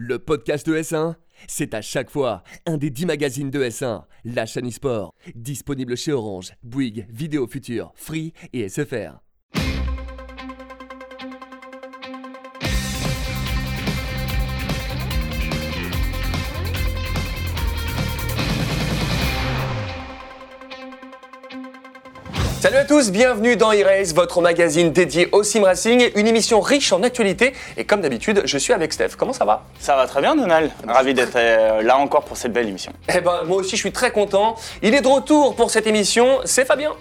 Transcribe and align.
Le 0.00 0.20
podcast 0.20 0.64
de 0.64 0.76
S1, 0.76 1.16
c'est 1.48 1.74
à 1.74 1.82
chaque 1.82 2.08
fois 2.08 2.44
un 2.66 2.76
des 2.76 2.88
10 2.88 3.06
magazines 3.06 3.50
de 3.50 3.64
S1, 3.64 4.04
la 4.24 4.46
chaîne 4.46 4.68
e-sport, 4.68 5.12
disponible 5.34 5.96
chez 5.96 6.12
Orange, 6.12 6.52
Bouygues, 6.62 7.08
Vidéo 7.10 7.48
Future, 7.48 7.90
Free 7.96 8.32
et 8.52 8.68
SFR. 8.68 9.18
Salut 22.68 22.80
à 22.80 22.84
tous, 22.84 23.10
bienvenue 23.10 23.56
dans 23.56 23.72
e-race, 23.72 24.12
votre 24.12 24.42
magazine 24.42 24.92
dédié 24.92 25.26
au 25.32 25.42
sim 25.42 25.62
racing, 25.64 26.10
une 26.14 26.26
émission 26.26 26.60
riche 26.60 26.92
en 26.92 27.02
actualité. 27.02 27.54
Et 27.78 27.84
comme 27.84 28.02
d'habitude, 28.02 28.42
je 28.44 28.58
suis 28.58 28.74
avec 28.74 28.92
Steph. 28.92 29.12
Comment 29.16 29.32
ça 29.32 29.46
va? 29.46 29.64
Ça 29.80 29.96
va 29.96 30.06
très 30.06 30.20
bien, 30.20 30.36
Donald. 30.36 30.70
Ravi 30.86 31.14
d'être 31.14 31.36
euh, 31.36 31.80
là 31.80 31.96
encore 31.96 32.24
pour 32.24 32.36
cette 32.36 32.52
belle 32.52 32.68
émission. 32.68 32.92
Eh 33.08 33.22
ben, 33.22 33.44
moi 33.46 33.56
aussi, 33.56 33.70
je 33.70 33.80
suis 33.80 33.92
très 33.92 34.10
content. 34.10 34.54
Il 34.82 34.94
est 34.94 35.00
de 35.00 35.08
retour 35.08 35.56
pour 35.56 35.70
cette 35.70 35.86
émission, 35.86 36.40
c'est 36.44 36.66
Fabien. 36.66 36.92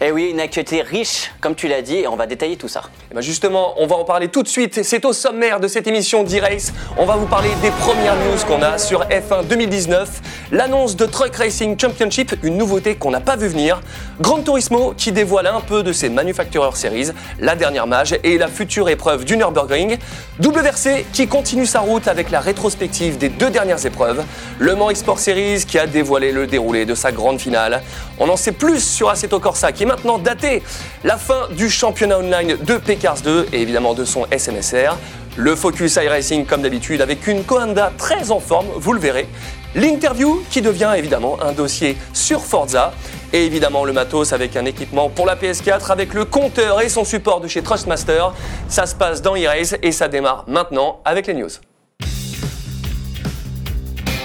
Eh 0.00 0.12
oui, 0.12 0.28
une 0.30 0.38
actualité 0.38 0.82
riche, 0.82 1.32
comme 1.40 1.56
tu 1.56 1.66
l'as 1.66 1.82
dit, 1.82 1.96
et 1.96 2.06
on 2.06 2.14
va 2.14 2.28
détailler 2.28 2.56
tout 2.56 2.68
ça. 2.68 2.82
Eh 3.10 3.16
ben 3.16 3.20
justement, 3.20 3.74
on 3.78 3.88
va 3.88 3.96
en 3.96 4.04
parler 4.04 4.28
tout 4.28 4.44
de 4.44 4.48
suite. 4.48 4.84
C'est 4.84 5.04
au 5.04 5.12
sommaire 5.12 5.58
de 5.58 5.66
cette 5.66 5.88
émission 5.88 6.22
d'e-race. 6.22 6.72
On 6.96 7.04
va 7.04 7.16
vous 7.16 7.26
parler 7.26 7.48
des 7.62 7.70
premières 7.70 8.14
news 8.14 8.38
qu'on 8.46 8.62
a 8.62 8.78
sur 8.78 9.02
F1 9.06 9.48
2019. 9.48 10.20
L'annonce 10.52 10.94
de 10.94 11.04
Truck 11.04 11.34
Racing 11.34 11.76
Championship, 11.76 12.36
une 12.44 12.56
nouveauté 12.56 12.94
qu'on 12.94 13.10
n'a 13.10 13.18
pas 13.18 13.34
vu 13.34 13.48
venir. 13.48 13.80
Gran 14.20 14.40
Turismo 14.40 14.94
qui 14.96 15.10
dévoile 15.10 15.48
un 15.48 15.60
peu 15.60 15.82
de 15.82 15.90
ses 15.90 16.10
Manufacturer 16.10 16.70
Series, 16.74 17.10
la 17.40 17.56
dernière 17.56 17.88
mage 17.88 18.14
et 18.22 18.38
la 18.38 18.46
future 18.46 18.88
épreuve 18.88 19.24
du 19.24 19.36
Nürburgring. 19.36 19.98
WRC 20.40 21.06
qui 21.12 21.26
continue 21.26 21.66
sa 21.66 21.80
route 21.80 22.06
avec 22.06 22.30
la 22.30 22.38
rétrospective 22.38 23.18
des 23.18 23.30
deux 23.30 23.50
dernières 23.50 23.84
épreuves. 23.84 24.24
Le 24.60 24.76
Mans 24.76 24.90
Export 24.90 25.18
Series 25.18 25.64
qui 25.66 25.76
a 25.76 25.88
dévoilé 25.88 26.30
le 26.30 26.46
déroulé 26.46 26.86
de 26.86 26.94
sa 26.94 27.10
grande 27.10 27.40
finale. 27.40 27.82
On 28.20 28.28
en 28.28 28.36
sait 28.36 28.52
plus 28.52 28.78
sur 28.78 29.08
Assetto 29.10 29.40
Corsa 29.40 29.72
qui 29.72 29.87
maintenant 29.88 30.18
daté. 30.18 30.62
La 31.02 31.16
fin 31.16 31.48
du 31.50 31.68
championnat 31.68 32.18
online 32.18 32.56
de 32.62 32.76
Pcars 32.76 33.22
2 33.22 33.48
et 33.52 33.62
évidemment 33.62 33.94
de 33.94 34.04
son 34.04 34.26
SMSR. 34.30 34.96
Le 35.36 35.56
Focus 35.56 35.96
iRacing 35.96 36.46
comme 36.46 36.62
d'habitude 36.62 37.00
avec 37.00 37.26
une 37.26 37.42
Coanda 37.42 37.92
très 37.96 38.30
en 38.30 38.38
forme, 38.38 38.66
vous 38.76 38.92
le 38.92 39.00
verrez. 39.00 39.28
L'interview 39.74 40.42
qui 40.50 40.62
devient 40.62 40.92
évidemment 40.96 41.38
un 41.42 41.52
dossier 41.52 41.96
sur 42.12 42.40
Forza. 42.40 42.92
Et 43.32 43.44
évidemment 43.44 43.84
le 43.84 43.92
matos 43.92 44.32
avec 44.32 44.56
un 44.56 44.64
équipement 44.64 45.10
pour 45.10 45.26
la 45.26 45.36
PS4 45.36 45.90
avec 45.90 46.14
le 46.14 46.24
compteur 46.24 46.80
et 46.80 46.88
son 46.88 47.04
support 47.04 47.40
de 47.40 47.48
chez 47.48 47.62
Trustmaster. 47.62 48.32
Ça 48.68 48.86
se 48.86 48.94
passe 48.94 49.22
dans 49.22 49.36
e-race 49.36 49.76
et 49.82 49.92
ça 49.92 50.08
démarre 50.08 50.44
maintenant 50.48 51.00
avec 51.04 51.26
les 51.26 51.34
news. 51.34 51.67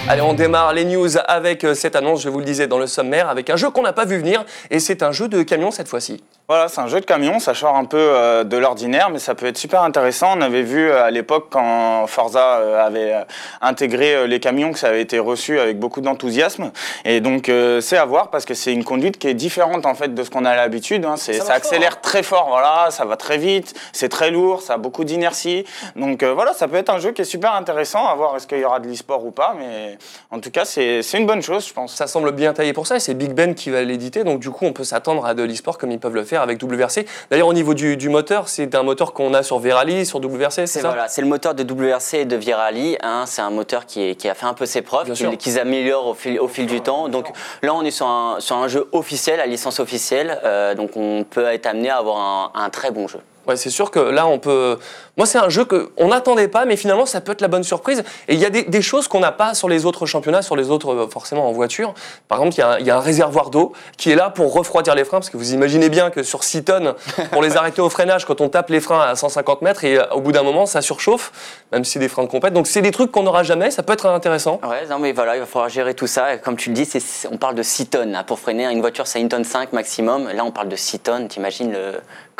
Allez, 0.06 0.20
on 0.20 0.34
démarre 0.34 0.74
les 0.74 0.84
news 0.84 1.16
avec 1.28 1.64
euh, 1.64 1.72
cette 1.72 1.96
annonce, 1.96 2.22
je 2.22 2.28
vous 2.28 2.38
le 2.38 2.44
disais 2.44 2.66
dans 2.66 2.78
le 2.78 2.86
sommaire, 2.86 3.30
avec 3.30 3.48
un 3.48 3.56
jeu 3.56 3.70
qu'on 3.70 3.80
n'a 3.80 3.94
pas 3.94 4.04
vu 4.04 4.18
venir, 4.18 4.44
et 4.70 4.78
c'est 4.78 5.02
un 5.02 5.12
jeu 5.12 5.28
de 5.28 5.42
camion 5.42 5.70
cette 5.70 5.88
fois-ci. 5.88 6.22
Voilà, 6.46 6.68
c'est 6.68 6.82
un 6.82 6.88
jeu 6.88 7.00
de 7.00 7.06
camion, 7.06 7.38
ça 7.38 7.54
sort 7.54 7.74
un 7.74 7.86
peu 7.86 7.96
euh, 7.96 8.44
de 8.44 8.58
l'ordinaire, 8.58 9.08
mais 9.08 9.18
ça 9.18 9.34
peut 9.34 9.46
être 9.46 9.56
super 9.56 9.80
intéressant. 9.82 10.36
On 10.36 10.42
avait 10.42 10.60
vu 10.60 10.90
euh, 10.90 11.02
à 11.02 11.10
l'époque 11.10 11.46
quand 11.48 12.06
Forza 12.06 12.58
euh, 12.58 12.86
avait 12.86 13.14
euh, 13.14 13.22
intégré 13.62 14.14
euh, 14.14 14.26
les 14.26 14.40
camions 14.40 14.70
que 14.74 14.78
ça 14.78 14.88
avait 14.88 15.00
été 15.00 15.18
reçu 15.18 15.58
avec 15.58 15.78
beaucoup 15.78 16.02
d'enthousiasme. 16.02 16.70
Et 17.06 17.22
donc 17.22 17.48
euh, 17.48 17.80
c'est 17.80 17.96
à 17.96 18.04
voir 18.04 18.28
parce 18.28 18.44
que 18.44 18.52
c'est 18.52 18.74
une 18.74 18.84
conduite 18.84 19.16
qui 19.18 19.26
est 19.28 19.32
différente 19.32 19.86
en 19.86 19.94
fait 19.94 20.14
de 20.14 20.22
ce 20.22 20.28
qu'on 20.28 20.44
a 20.44 20.50
à 20.50 20.56
l'habitude. 20.56 21.06
hein. 21.06 21.14
C'est- 21.16 21.32
Ça 21.40 21.54
accélère 21.54 21.92
fort, 21.92 22.00
très 22.02 22.22
fort, 22.22 22.48
voilà, 22.50 22.88
ça 22.90 23.06
va 23.06 23.16
très 23.16 23.38
vite, 23.38 23.72
c'est 23.94 24.10
très 24.10 24.30
lourd, 24.30 24.60
ça 24.60 24.74
a 24.74 24.76
beaucoup 24.76 25.04
d'inertie. 25.04 25.64
Donc 25.96 26.22
euh, 26.22 26.34
voilà, 26.34 26.52
ça 26.52 26.68
peut 26.68 26.76
être 26.76 26.90
un 26.90 26.98
jeu 26.98 27.12
qui 27.12 27.22
est 27.22 27.24
super 27.24 27.54
intéressant. 27.54 28.06
À 28.06 28.14
voir 28.16 28.36
est-ce 28.36 28.46
qu'il 28.46 28.58
y 28.58 28.64
aura 28.66 28.80
de 28.80 28.86
l'e-sport 28.86 29.24
ou 29.24 29.30
pas, 29.30 29.54
mais 29.58 29.96
en 30.30 30.40
tout 30.40 30.50
cas 30.50 30.66
c'est 30.66 31.00
c'est 31.00 31.16
une 31.16 31.26
bonne 31.26 31.40
chose, 31.40 31.66
je 31.66 31.72
pense. 31.72 31.94
Ça 31.94 32.06
semble 32.06 32.32
bien 32.32 32.52
taillé 32.52 32.74
pour 32.74 32.86
ça, 32.86 32.96
et 32.96 33.00
c'est 33.00 33.14
Big 33.14 33.32
Ben 33.32 33.54
qui 33.54 33.70
va 33.70 33.80
l'éditer, 33.80 34.24
donc 34.24 34.40
du 34.40 34.50
coup 34.50 34.66
on 34.66 34.74
peut 34.74 34.84
s'attendre 34.84 35.24
à 35.24 35.32
de 35.32 35.42
l'e-sport 35.42 35.78
comme 35.78 35.90
ils 35.90 35.98
peuvent 35.98 36.14
le 36.14 36.22
faire 36.24 36.33
avec 36.42 36.62
WRC. 36.62 37.06
D'ailleurs 37.30 37.48
au 37.48 37.52
niveau 37.52 37.74
du, 37.74 37.96
du 37.96 38.08
moteur, 38.08 38.48
c'est 38.48 38.74
un 38.74 38.82
moteur 38.82 39.12
qu'on 39.12 39.34
a 39.34 39.42
sur 39.42 39.58
Verali, 39.58 40.04
sur 40.06 40.18
WRC, 40.24 40.66
c'est 40.66 40.80
ça? 40.80 40.88
voilà, 40.88 41.08
c'est 41.08 41.20
le 41.22 41.26
moteur 41.28 41.54
de 41.54 41.62
WRC 41.64 42.14
et 42.14 42.24
de 42.24 42.36
Virali. 42.36 42.96
hein, 43.02 43.24
c'est 43.26 43.42
un 43.42 43.50
moteur 43.50 43.86
qui, 43.86 44.02
est- 44.10 44.14
qui 44.14 44.28
a 44.28 44.34
fait 44.34 44.46
un 44.46 44.54
peu 44.54 44.66
ses 44.66 44.82
preuves, 44.82 45.12
qu'ils 45.38 45.58
améliorent 45.58 46.06
au 46.08 46.14
fil, 46.14 46.38
au 46.40 46.48
fil 46.48 46.66
du 46.66 46.80
temps. 46.80 47.08
Donc 47.08 47.28
là, 47.62 47.74
on 47.74 47.82
est 47.82 47.90
sur 47.90 48.06
un, 48.06 48.36
sur 48.40 48.56
un 48.56 48.68
jeu 48.68 48.88
officiel, 48.92 49.40
à 49.40 49.46
licence 49.46 49.80
officielle. 49.80 50.40
euh, 50.44 50.74
donc 50.74 50.96
on 50.96 51.24
peut 51.28 51.46
être 51.46 51.66
amené 51.66 51.90
à 51.90 51.96
avoir 51.98 52.18
un, 52.18 52.50
un 52.54 52.70
très 52.70 52.90
bon 52.90 53.08
jeu. 53.08 53.18
Ouais, 53.46 53.56
c'est 53.56 53.70
sûr 53.70 53.90
que 53.90 53.98
là, 53.98 54.26
on 54.26 54.38
peut. 54.38 54.78
Moi, 55.16 55.26
c'est 55.26 55.38
un 55.38 55.48
jeu 55.48 55.64
qu'on 55.64 56.08
n'attendait 56.08 56.48
pas, 56.48 56.64
mais 56.64 56.76
finalement, 56.76 57.06
ça 57.06 57.20
peut 57.20 57.32
être 57.32 57.40
la 57.40 57.48
bonne 57.48 57.62
surprise. 57.62 58.02
Et 58.28 58.34
il 58.34 58.40
y 58.40 58.46
a 58.46 58.50
des, 58.50 58.82
choses 58.82 59.06
qu'on 59.06 59.20
n'a 59.20 59.32
pas 59.32 59.54
sur 59.54 59.68
les 59.68 59.86
autres 59.86 60.06
championnats, 60.06 60.42
sur 60.42 60.56
les 60.56 60.70
autres, 60.70 60.92
euh, 60.92 61.08
forcément, 61.08 61.48
en 61.48 61.52
voiture. 61.52 61.94
Par 62.28 62.38
exemple, 62.38 62.54
il 62.80 62.86
y 62.86 62.90
a 62.90 62.96
un- 62.96 63.00
réservoir 63.00 63.50
d'eau 63.50 63.72
qui 63.96 64.10
est 64.10 64.14
là 64.16 64.30
pour 64.30 64.52
refroidir 64.52 64.94
les 64.94 65.04
freins, 65.04 65.18
parce 65.18 65.30
que 65.30 65.36
vous 65.36 65.52
imaginez 65.54 65.88
bien 65.88 66.10
que 66.10 66.22
sur 66.22 66.42
6 66.42 66.64
tonnes, 66.64 66.94
pour 67.32 67.42
les 67.42 67.56
arrêter 67.56 67.80
au 67.80 67.90
freinage, 67.90 68.24
quand 68.24 68.40
on 68.40 68.48
tape 68.48 68.70
les 68.70 68.80
freins 68.80 69.00
à 69.00 69.14
150 69.14 69.62
mètres, 69.62 69.84
et 69.84 69.98
euh, 69.98 70.04
au 70.12 70.20
bout 70.20 70.32
d'un 70.32 70.42
moment, 70.42 70.66
ça 70.66 70.82
surchauffe, 70.82 71.32
même 71.72 71.84
si 71.84 71.98
des 71.98 72.08
freins 72.08 72.24
de 72.24 72.28
compète. 72.28 72.52
Donc, 72.52 72.66
c'est 72.66 72.82
des 72.82 72.90
trucs 72.90 73.12
qu'on 73.12 73.22
n'aura 73.22 73.42
jamais, 73.42 73.70
ça 73.70 73.82
peut 73.82 73.92
être 73.92 74.06
intéressant. 74.06 74.60
Ouais, 74.62 74.86
non 74.90 74.98
mais 74.98 75.12
voilà, 75.12 75.36
il 75.36 75.40
va 75.40 75.46
falloir 75.46 75.68
gérer 75.68 75.94
tout 75.94 76.06
ça. 76.06 76.34
Et 76.34 76.38
Comme 76.40 76.56
tu 76.56 76.70
le 76.70 76.74
dis, 76.74 76.88
on 77.30 77.36
parle 77.36 77.54
de 77.54 77.62
6 77.62 77.86
tonnes. 77.86 78.22
Pour 78.26 78.38
freiner 78.40 78.64
une 78.70 78.80
voiture, 78.80 79.06
c'est 79.06 79.20
1 79.20 79.28
tonne 79.28 79.44
5 79.44 79.72
maximum. 79.72 80.28
Là, 80.34 80.44
on 80.44 80.50
parle 80.50 80.68
de 80.68 80.76
6 80.76 80.98
tonnes. 81.00 81.28
T'imagines 81.28 81.76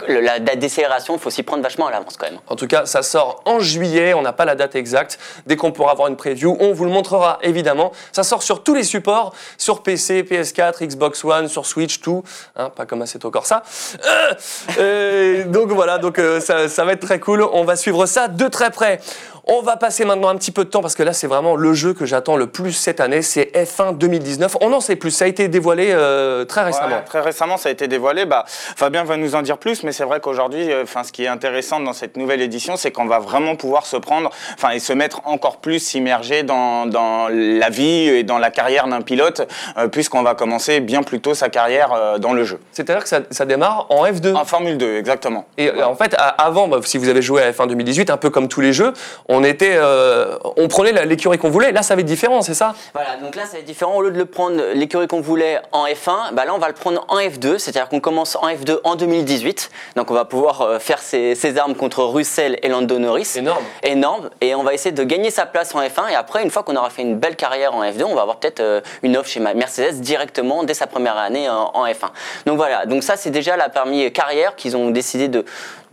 la, 0.09 0.39
la 0.39 0.57
décélération, 0.57 0.94
il 0.99 1.19
faut 1.19 1.31
s'y 1.31 1.43
prendre 1.43 1.63
vachement 1.63 1.87
à 1.87 1.91
l'avance 1.91 2.17
quand 2.17 2.27
même. 2.27 2.41
En 2.49 2.57
tout 2.57 2.67
cas, 2.67 2.87
ça 2.87 3.03
sort 3.03 3.43
en 3.45 3.61
juillet, 3.61 4.15
on 4.15 4.23
n'a 4.23 4.33
pas 4.33 4.45
la 4.45 4.55
date 4.55 4.75
exacte. 4.75 5.19
Dès 5.47 5.57
qu'on 5.57 5.73
pourra 5.73 5.93
avoir 5.93 6.09
une 6.09 6.17
preview, 6.17 6.57
on 6.61 6.73
vous 6.73 6.85
le 6.85 6.91
montrera 6.91 7.39
évidemment. 7.43 7.93
Ça 8.13 8.23
sort 8.23 8.43
sur 8.43 8.63
tous 8.63 8.75
les 8.75 8.85
supports, 8.85 9.35
sur 9.59 9.83
PC, 9.83 10.23
PS4, 10.23 10.85
Xbox 10.87 11.25
One, 11.25 11.49
sur 11.49 11.67
Switch, 11.67 12.01
tout. 12.01 12.23
Hein, 12.57 12.71
pas 12.71 12.87
comme 12.87 13.03
Assetto 13.03 13.31
Corsa. 13.31 13.63
Euh, 14.05 14.35
euh, 14.79 15.45
donc 15.45 15.71
voilà, 15.71 15.99
donc 15.99 16.19
euh, 16.19 16.41
ça, 16.41 16.69
ça 16.69 16.85
va 16.85 16.93
être 16.93 17.01
très 17.01 17.21
cool. 17.21 17.43
On 17.43 17.65
va 17.65 17.77
suivre 17.77 18.07
ça 18.07 18.29
de 18.29 18.49
très 18.49 18.71
près. 18.71 19.01
On 19.47 19.61
va 19.61 19.77
passer 19.77 20.07
maintenant 20.07 20.29
un 20.29 20.37
petit 20.37 20.53
peu 20.53 20.65
de 20.65 20.71
temps 20.71 20.81
parce 20.81 20.95
que 20.95 21.03
là, 21.03 21.13
c'est 21.13 21.27
vraiment 21.27 21.55
le 21.55 21.75
jeu 21.75 21.93
que 21.93 22.07
j'attends 22.07 22.37
le 22.37 22.47
plus 22.47 22.73
cette 22.73 22.99
année. 22.99 23.21
C'est 23.21 23.53
F1 23.55 23.99
2019. 23.99 24.57
On 24.63 24.73
en 24.73 24.81
sait 24.81 24.97
plus. 24.97 25.11
Ça 25.11 25.27
a 25.27 25.29
été 25.29 25.49
dévoilé 25.49 25.91
euh, 25.91 26.47
très 26.47 26.63
récemment. 26.63 26.97
Ouais, 26.97 27.05
très 27.05 27.21
récemment, 27.21 27.59
ça 27.59 27.69
a 27.69 27.73
été 27.73 27.87
dévoilé. 27.87 28.25
Bah, 28.25 28.45
Fabien 28.47 29.05
va 29.05 29.19
nous 29.19 29.35
en 29.35 29.43
dire 29.43 29.59
plus, 29.59 29.83
mais 29.83 29.93
c'est 29.93 30.05
vrai 30.05 30.21
qu'aujourd'hui, 30.21 30.71
enfin, 30.85 31.03
ce 31.03 31.13
qui 31.13 31.25
est 31.25 31.29
intéressant 31.29 31.81
dans 31.81 31.93
cette 31.93 32.17
nouvelle 32.17 32.41
édition, 32.41 32.77
c'est 32.77 32.91
qu'on 32.91 33.07
va 33.07 33.19
vraiment 33.19 33.57
pouvoir 33.57 33.87
se 33.87 33.97
prendre, 33.97 34.31
enfin, 34.55 34.71
et 34.71 34.79
se 34.79 34.93
mettre 34.93 35.21
encore 35.25 35.59
plus 35.59 35.81
s'immerger 35.81 36.43
dans, 36.43 36.87
dans 36.87 37.29
la 37.29 37.69
vie 37.71 38.09
et 38.09 38.23
dans 38.23 38.39
la 38.39 38.51
carrière 38.51 38.87
d'un 38.87 39.03
pilote, 39.03 39.49
euh, 39.77 39.89
puisqu'on 39.89 40.23
va 40.23 40.35
commencer 40.35 40.81
bien 40.81 41.03
plus 41.03 41.21
tôt 41.21 41.35
sa 41.35 41.49
carrière 41.49 41.93
euh, 41.93 42.19
dans 42.19 42.33
le 42.33 42.45
jeu. 42.45 42.61
C'est-à-dire 42.73 43.03
que 43.03 43.09
ça, 43.09 43.21
ça 43.31 43.45
démarre 43.45 43.87
en 43.91 44.07
F2. 44.07 44.35
En 44.35 44.45
Formule 44.45 44.79
2, 44.79 44.97
exactement. 44.97 45.47
Et 45.59 45.71
euh, 45.71 45.87
en 45.87 45.95
fait, 45.95 46.15
avant, 46.19 46.69
bah, 46.69 46.79
si 46.85 46.99
vous 46.99 47.09
avez 47.09 47.23
joué 47.23 47.43
à 47.43 47.51
F1 47.51 47.69
2018, 47.69 48.11
un 48.11 48.17
peu 48.17 48.31
comme 48.31 48.49
tous 48.49 48.61
les 48.61 48.73
jeux, 48.73 48.93
on 49.29 49.45
était, 49.45 49.75
euh, 49.75 50.37
on 50.57 50.69
prenait 50.69 51.05
l'écurie 51.07 51.39
qu'on 51.39 51.51
voulait. 51.51 51.73
Là, 51.73 51.83
ça 51.83 51.95
va 51.95 52.01
être 52.01 52.07
différent, 52.07 52.43
c'est 52.43 52.55
ça? 52.55 52.75
Voilà, 52.93 53.17
donc 53.17 53.35
là, 53.37 53.45
ça 53.45 53.53
va 53.53 53.59
être 53.59 53.65
différent. 53.65 53.95
Au 53.97 54.03
lieu 54.03 54.11
de 54.11 54.19
le 54.19 54.27
prendre 54.27 54.61
l'écurie 54.75 55.07
qu'on 55.07 55.21
voulait 55.21 55.61
en 55.73 55.87
F1, 55.87 56.33
bah 56.33 56.45
là, 56.45 56.55
on 56.55 56.59
va 56.59 56.69
le 56.69 56.75
prendre 56.75 57.05
en 57.09 57.19
F2. 57.19 57.59
C'est-à-dire 57.59 57.89
qu'on 57.89 58.01
commence 58.01 58.37
en 58.37 58.49
F2 58.49 58.79
en 58.85 58.97
2018. 58.97 59.71
Donc, 59.97 60.11
on 60.11 60.15
va 60.15 60.25
pouvoir 60.25 60.61
euh, 60.63 60.74
faire 60.79 60.99
ses, 60.99 61.35
ses 61.35 61.59
armes 61.59 61.75
contre 61.75 62.03
Russell 62.05 62.59
et 62.63 62.69
Lando 62.69 62.99
Norris. 62.99 63.33
Énorme. 63.37 63.65
Énorme. 63.83 64.31
Et 64.41 64.55
on 64.55 64.63
va 64.63 64.75
essayer 64.75 64.93
de 64.93 65.05
gagner 65.05 65.31
sa 65.31 65.47
place 65.47 65.75
en 65.75 65.81
F1. 65.81 66.11
Et 66.11 66.15
après, 66.15 66.43
une 66.43 66.51
fois 66.51 66.63
qu'on 66.63 66.77
aura 66.77 66.91
fait 66.91 67.03
une 67.03 67.17
belle 67.17 67.37
carrière 67.37 67.75
en 67.75 67.85
F2, 67.85 68.05
on 68.05 68.15
va 68.15 68.23
avoir 68.23 68.37
peut-être 68.37 68.61
euh, 68.61 68.81
une 69.03 69.17
offre 69.17 69.29
chez 69.29 69.41
Mercedes 69.41 70.01
directement 70.01 70.65
dès 70.65 70.75
sa 70.75 70.87
première 70.87 71.17
année 71.17 71.49
en, 71.49 71.71
en 71.75 71.87
F1. 71.87 72.11
Donc 72.47 72.57
voilà, 72.57 72.87
donc 72.87 73.03
ça, 73.03 73.17
c'est 73.17 73.31
déjà 73.31 73.57
la 73.57 73.69
parmi 73.69 74.11
carrière 74.13 74.57
qu'ils 74.57 74.77
ont 74.77 74.91
décidé 74.91 75.29
de 75.29 75.45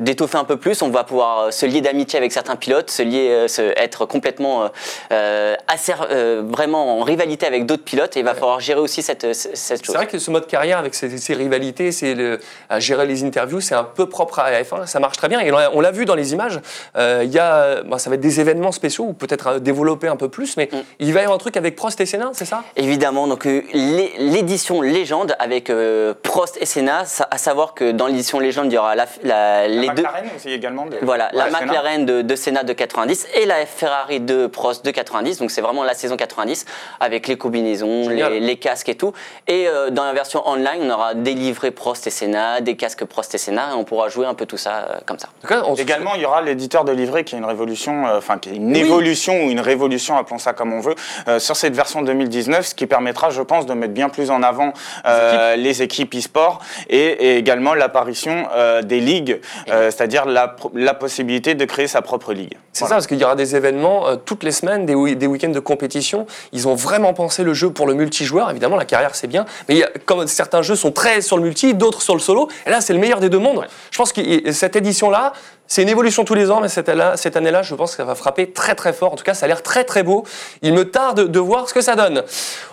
d'étoffer 0.01 0.37
un 0.37 0.43
peu 0.43 0.57
plus. 0.57 0.81
On 0.81 0.89
va 0.89 1.03
pouvoir 1.03 1.39
euh, 1.39 1.51
se 1.51 1.65
lier 1.65 1.81
d'amitié 1.81 2.17
avec 2.17 2.31
certains 2.31 2.55
pilotes, 2.55 2.91
se 2.91 3.01
lier, 3.03 3.29
euh, 3.29 3.47
se, 3.47 3.61
être 3.79 4.05
complètement 4.05 4.69
euh, 5.11 5.55
acer- 5.67 5.93
vraiment 6.43 6.99
en 6.99 7.03
rivalité 7.03 7.45
avec 7.45 7.65
d'autres 7.65 7.83
pilotes. 7.83 8.17
Et 8.17 8.19
il 8.19 8.25
va 8.25 8.33
falloir 8.33 8.59
gérer 8.59 8.79
aussi 8.79 9.01
cette, 9.01 9.33
cette 9.33 9.55
C'est 9.55 9.85
chose. 9.85 9.95
vrai 9.95 10.07
que 10.07 10.17
ce 10.19 10.31
mode 10.31 10.47
carrière 10.47 10.77
avec 10.77 10.93
ses, 10.95 11.17
ses 11.17 11.33
rivalités, 11.33 11.91
c'est 11.91 12.13
le- 12.15 12.39
à 12.69 12.79
gérer 12.79 13.05
les 13.05 13.23
interviews, 13.23 13.61
c'est 13.61 13.75
un 13.75 13.83
peu 13.83 14.07
propre 14.09 14.39
à 14.39 14.51
F1. 14.61 14.85
Ça 14.87 14.99
marche 14.99 15.17
très 15.17 15.27
bien. 15.29 15.39
Et 15.39 15.51
on 15.51 15.79
l'a- 15.79 15.91
vu 15.91 16.05
dans 16.05 16.15
les 16.15 16.31
images. 16.33 16.59
Euh, 16.97 17.21
Il 17.25 17.31
y 17.31 17.37
a, 17.39 17.81
ça 17.97 18.09
va 18.09 18.15
être 18.15 18.21
des 18.21 18.39
événements 18.39 18.71
spéciaux 18.71 19.03
ou 19.09 19.13
peut-être 19.13 19.59
développer 19.59 20.07
un 20.07 20.15
peu 20.15 20.29
plus, 20.29 20.55
mais 20.57 20.69
Mm. 20.71 20.77
il 20.99 21.13
va 21.13 21.19
y 21.19 21.23
avoir 21.23 21.35
un 21.35 21.39
truc 21.39 21.57
avec 21.57 21.75
Prost 21.75 21.99
et 21.99 22.05
Senna, 22.05 22.31
c'est 22.33 22.45
ça? 22.45 22.63
Évidemment, 22.77 23.27
donc 23.27 23.43
l'é- 23.45 24.13
l'édition 24.17 24.81
légende 24.81 25.35
avec 25.37 25.69
Prost 26.23 26.57
et 26.61 26.65
Senna, 26.65 27.03
à 27.29 27.37
savoir 27.37 27.73
que 27.73 27.91
dans 27.91 28.07
l'édition 28.07 28.39
légende, 28.39 28.71
il 28.71 28.75
y 28.75 28.77
aura 28.77 28.95
la- 28.95 29.05
la- 29.23 29.67
deux. 29.93 30.03
McLaren 30.03 30.29
aussi 30.35 30.51
également. 30.51 30.85
de- 30.85 30.97
Voilà, 31.01 31.29
la 31.33 31.45
Ouais, 31.45 31.51
Senna. 31.51 31.65
McLaren 31.65 32.05
de, 32.05 32.21
de 32.21 32.35
Senna 32.35 32.63
de 32.63 32.73
90 32.73 33.27
et 33.35 33.45
la 33.45 33.65
Ferrari 33.65 34.19
de 34.19 34.47
Prost 34.47 34.85
de 34.85 34.91
90. 34.91 35.39
Donc 35.39 35.51
c'est 35.51 35.61
vraiment 35.61 35.83
la 35.83 35.93
saison 35.93 36.17
90 36.17 36.65
avec 36.99 37.27
les 37.27 37.37
combinaisons, 37.37 38.09
les, 38.09 38.39
les 38.39 38.57
casques 38.57 38.89
et 38.89 38.95
tout. 38.95 39.13
Et 39.47 39.67
euh, 39.67 39.89
dans 39.89 40.03
la 40.05 40.13
version 40.13 40.47
online, 40.47 40.81
on 40.83 40.89
aura 40.89 41.13
des 41.13 41.33
livrets 41.33 41.71
Prost 41.71 42.07
et 42.07 42.09
Senna, 42.09 42.61
des 42.61 42.75
casques 42.75 43.05
Prost 43.05 43.33
et 43.35 43.37
Senna 43.37 43.71
et 43.71 43.75
on 43.75 43.83
pourra 43.83 44.09
jouer 44.09 44.25
un 44.25 44.33
peu 44.33 44.45
tout 44.45 44.57
ça 44.57 44.87
euh, 44.89 44.95
comme 45.05 45.19
ça. 45.19 45.29
Cas, 45.47 45.63
on 45.67 45.75
Également, 45.75 46.15
il 46.15 46.21
y 46.21 46.25
aura 46.25 46.41
l'éditeur 46.41 46.83
de 46.85 46.91
livret 46.91 47.23
qui 47.23 47.35
est 47.35 47.37
une 47.37 47.45
révolution, 47.45 48.07
euh, 48.07 48.17
enfin 48.17 48.37
qui 48.37 48.49
est 48.49 48.55
une 48.55 48.71
Oui. 48.73 48.79
évolution 48.79 49.33
ou 49.45 49.49
une 49.49 49.59
révolution, 49.59 50.17
appelons 50.17 50.37
ça 50.37 50.53
comme 50.53 50.73
on 50.73 50.79
veut, 50.79 50.95
euh, 51.27 51.39
sur 51.39 51.55
cette 51.55 51.75
version 51.75 52.01
2019, 52.01 52.65
ce 52.67 52.75
qui 52.75 52.87
permettra, 52.87 53.29
je 53.29 53.41
pense, 53.41 53.65
de 53.65 53.73
mettre 53.73 53.93
bien 53.93 54.09
plus 54.09 54.29
en 54.31 54.43
avant 54.43 54.73
euh, 55.05 55.55
les 55.55 55.81
équipes 55.81 56.13
e-sport 56.15 56.59
et, 56.89 56.97
et 56.97 57.37
également 57.37 57.73
l'apparition 57.73 58.47
euh, 58.55 58.81
des 58.81 58.99
ligues, 58.99 59.39
euh, 59.81 59.91
c'est-à-dire 59.91 60.25
la, 60.25 60.47
possibilité 60.93 61.55
de 61.55 61.65
créer 61.65 61.87
sa 61.87 62.01
propre 62.01 62.33
ligue. 62.33 62.57
C'est 62.73 62.85
ça, 62.85 62.91
parce 62.91 63.07
qu'il 63.07 63.17
y 63.17 63.23
aura 63.23 63.35
des 63.35 63.55
événements 63.55 64.07
euh, 64.07 64.15
toutes 64.15 64.43
les 64.43 64.51
semaines, 64.51 64.85
des, 64.85 64.95
week-ends 64.95 65.49
de 65.49 65.59
compétition. 65.59 66.27
Ils 66.53 66.67
ont 66.67 66.75
vraiment 66.75 67.13
pensé 67.13 67.43
le 67.43 67.53
jeu 67.53 67.71
pour 67.71 67.87
le 67.87 67.93
multijoueur. 67.93 68.49
Évidemment, 68.51 68.75
la 68.75 68.85
carrière, 68.85 69.15
c'est 69.15 69.27
bien. 69.27 69.45
Mais 69.67 69.75
il 69.75 69.77
y 69.79 69.83
a- 69.83 69.91
comme 70.05 70.27
certains 70.27 70.61
jeux 70.61 70.75
sont 70.75 70.91
très 70.91 71.21
sur 71.21 71.37
le 71.37 71.43
multi, 71.43 71.73
d'autres 71.73 72.01
sur 72.01 72.13
le 72.13 72.19
solo. 72.19 72.47
Et 72.65 72.69
là, 72.69 72.81
c'est 72.81 72.93
le 72.93 72.99
meilleur 72.99 73.19
des 73.19 73.29
deux 73.29 73.39
mondes. 73.39 73.65
Je 73.89 73.97
pense 73.97 74.13
que 74.13 74.51
cette 74.51 74.75
édition-là, 74.75 75.33
c'est 75.71 75.83
une 75.83 75.87
évolution 75.87 76.25
tous 76.25 76.33
les 76.33 76.51
ans, 76.51 76.59
mais 76.59 76.67
cette 76.67 76.89
année-là, 76.89 77.61
je 77.61 77.75
pense 77.75 77.91
que 77.91 77.97
ça 77.97 78.03
va 78.03 78.13
frapper 78.13 78.51
très 78.51 78.75
très 78.75 78.91
fort. 78.91 79.13
En 79.13 79.15
tout 79.15 79.23
cas, 79.23 79.33
ça 79.33 79.45
a 79.45 79.47
l'air 79.47 79.63
très 79.63 79.85
très 79.85 80.03
beau. 80.03 80.25
Il 80.61 80.73
me 80.73 80.91
tarde 80.91 81.31
de 81.31 81.39
voir 81.39 81.69
ce 81.69 81.73
que 81.73 81.79
ça 81.79 81.95
donne. 81.95 82.23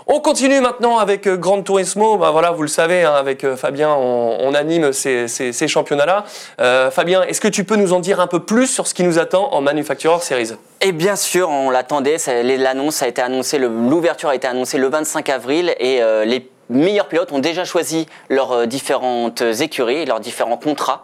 On 0.09 0.19
continue 0.19 0.61
maintenant 0.61 0.99
avec 0.99 1.29
euh, 1.29 1.37
Gran 1.37 1.63
Turismo. 1.63 2.17
Ben 2.17 2.33
voilà, 2.33 2.51
vous 2.51 2.63
le 2.63 2.69
savez, 2.69 3.05
hein, 3.05 3.13
avec 3.13 3.45
euh, 3.45 3.57
Fabien, 3.57 3.91
on, 3.91 4.53
anime 4.53 4.93
ces, 4.93 5.29
championnats-là. 5.69 6.25
Euh, 6.61 6.91
Fabien, 6.91 7.23
est-ce 7.23 7.41
que 7.41 7.47
tu 7.47 7.63
peux 7.63 7.77
nous 7.77 7.93
en 7.93 8.01
dire 8.01 8.19
un 8.19 8.27
peu 8.27 8.41
plus 8.41 8.67
sur 8.67 8.89
ce 8.89 8.95
qui 8.95 9.05
nous 9.05 9.21
attend 9.21 9.55
en 9.55 9.61
Manufacturer 9.61 10.19
Series? 10.21 10.55
Et 10.81 10.91
bien 10.91 11.15
sûr, 11.15 11.51
on 11.51 11.71
l'attendait, 11.71 12.17
l'annonce 12.43 13.01
a 13.05 13.07
été 13.07 13.23
annoncée, 13.23 13.61
l'ouverture 13.61 14.31
a 14.31 14.35
été 14.35 14.49
annoncée 14.49 14.77
le 14.77 14.89
25 14.89 15.29
avril 15.29 15.73
et 15.79 16.01
les 16.25 16.41
meilleurs 16.69 17.09
pilotes 17.09 17.33
ont 17.33 17.39
déjà 17.39 17.65
choisi 17.65 18.07
leurs 18.29 18.53
euh, 18.53 18.67
différentes 18.67 19.43
écuries, 19.61 20.05
leurs 20.05 20.21
différents 20.21 20.57
contrats. 20.57 21.03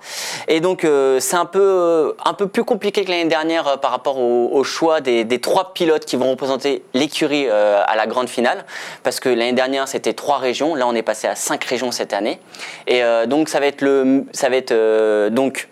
Et 0.49 0.61
donc 0.61 0.85
euh, 0.85 1.21
c'est 1.21 1.37
un 1.37 1.47
peu, 1.47 1.61
euh, 1.61 2.13
un 2.25 2.35
peu 2.35 2.47
plus 2.47 2.65
compliqué 2.65 3.05
que 3.05 3.11
l'année 3.11 3.25
dernière 3.27 3.79
par 3.81 3.91
rapport 3.91 4.19
au, 4.19 4.65
choix 4.65 5.01
des, 5.01 5.27
trois 5.41 5.75
pilotes 5.75 6.05
qui 6.05 6.17
vont 6.17 6.31
représenter 6.31 6.85
l'écurie 6.95 7.49
à 7.49 7.97
la 7.97 8.07
grande 8.07 8.29
finale. 8.29 8.65
Parce 9.03 9.21
que 9.21 9.29
l'année 9.29 9.53
dernière 9.53 9.89
c'était 9.89 10.15
trois 10.15 10.39
régions, 10.39 10.75
là 10.75 10.87
on 10.87 10.95
est 10.95 11.03
passé 11.03 11.27
à 11.27 11.35
cinq 11.35 11.65
régions 11.65 11.91
cette 11.91 12.13
année. 12.13 12.41
Et 12.87 13.03
donc 13.27 13.49
ça 13.49 13.61
va 13.61 13.67
être, 13.67 13.83
le, 13.83 14.25
ça 14.33 14.49
va 14.49 14.57
être 14.57 15.29
donc 15.29 15.69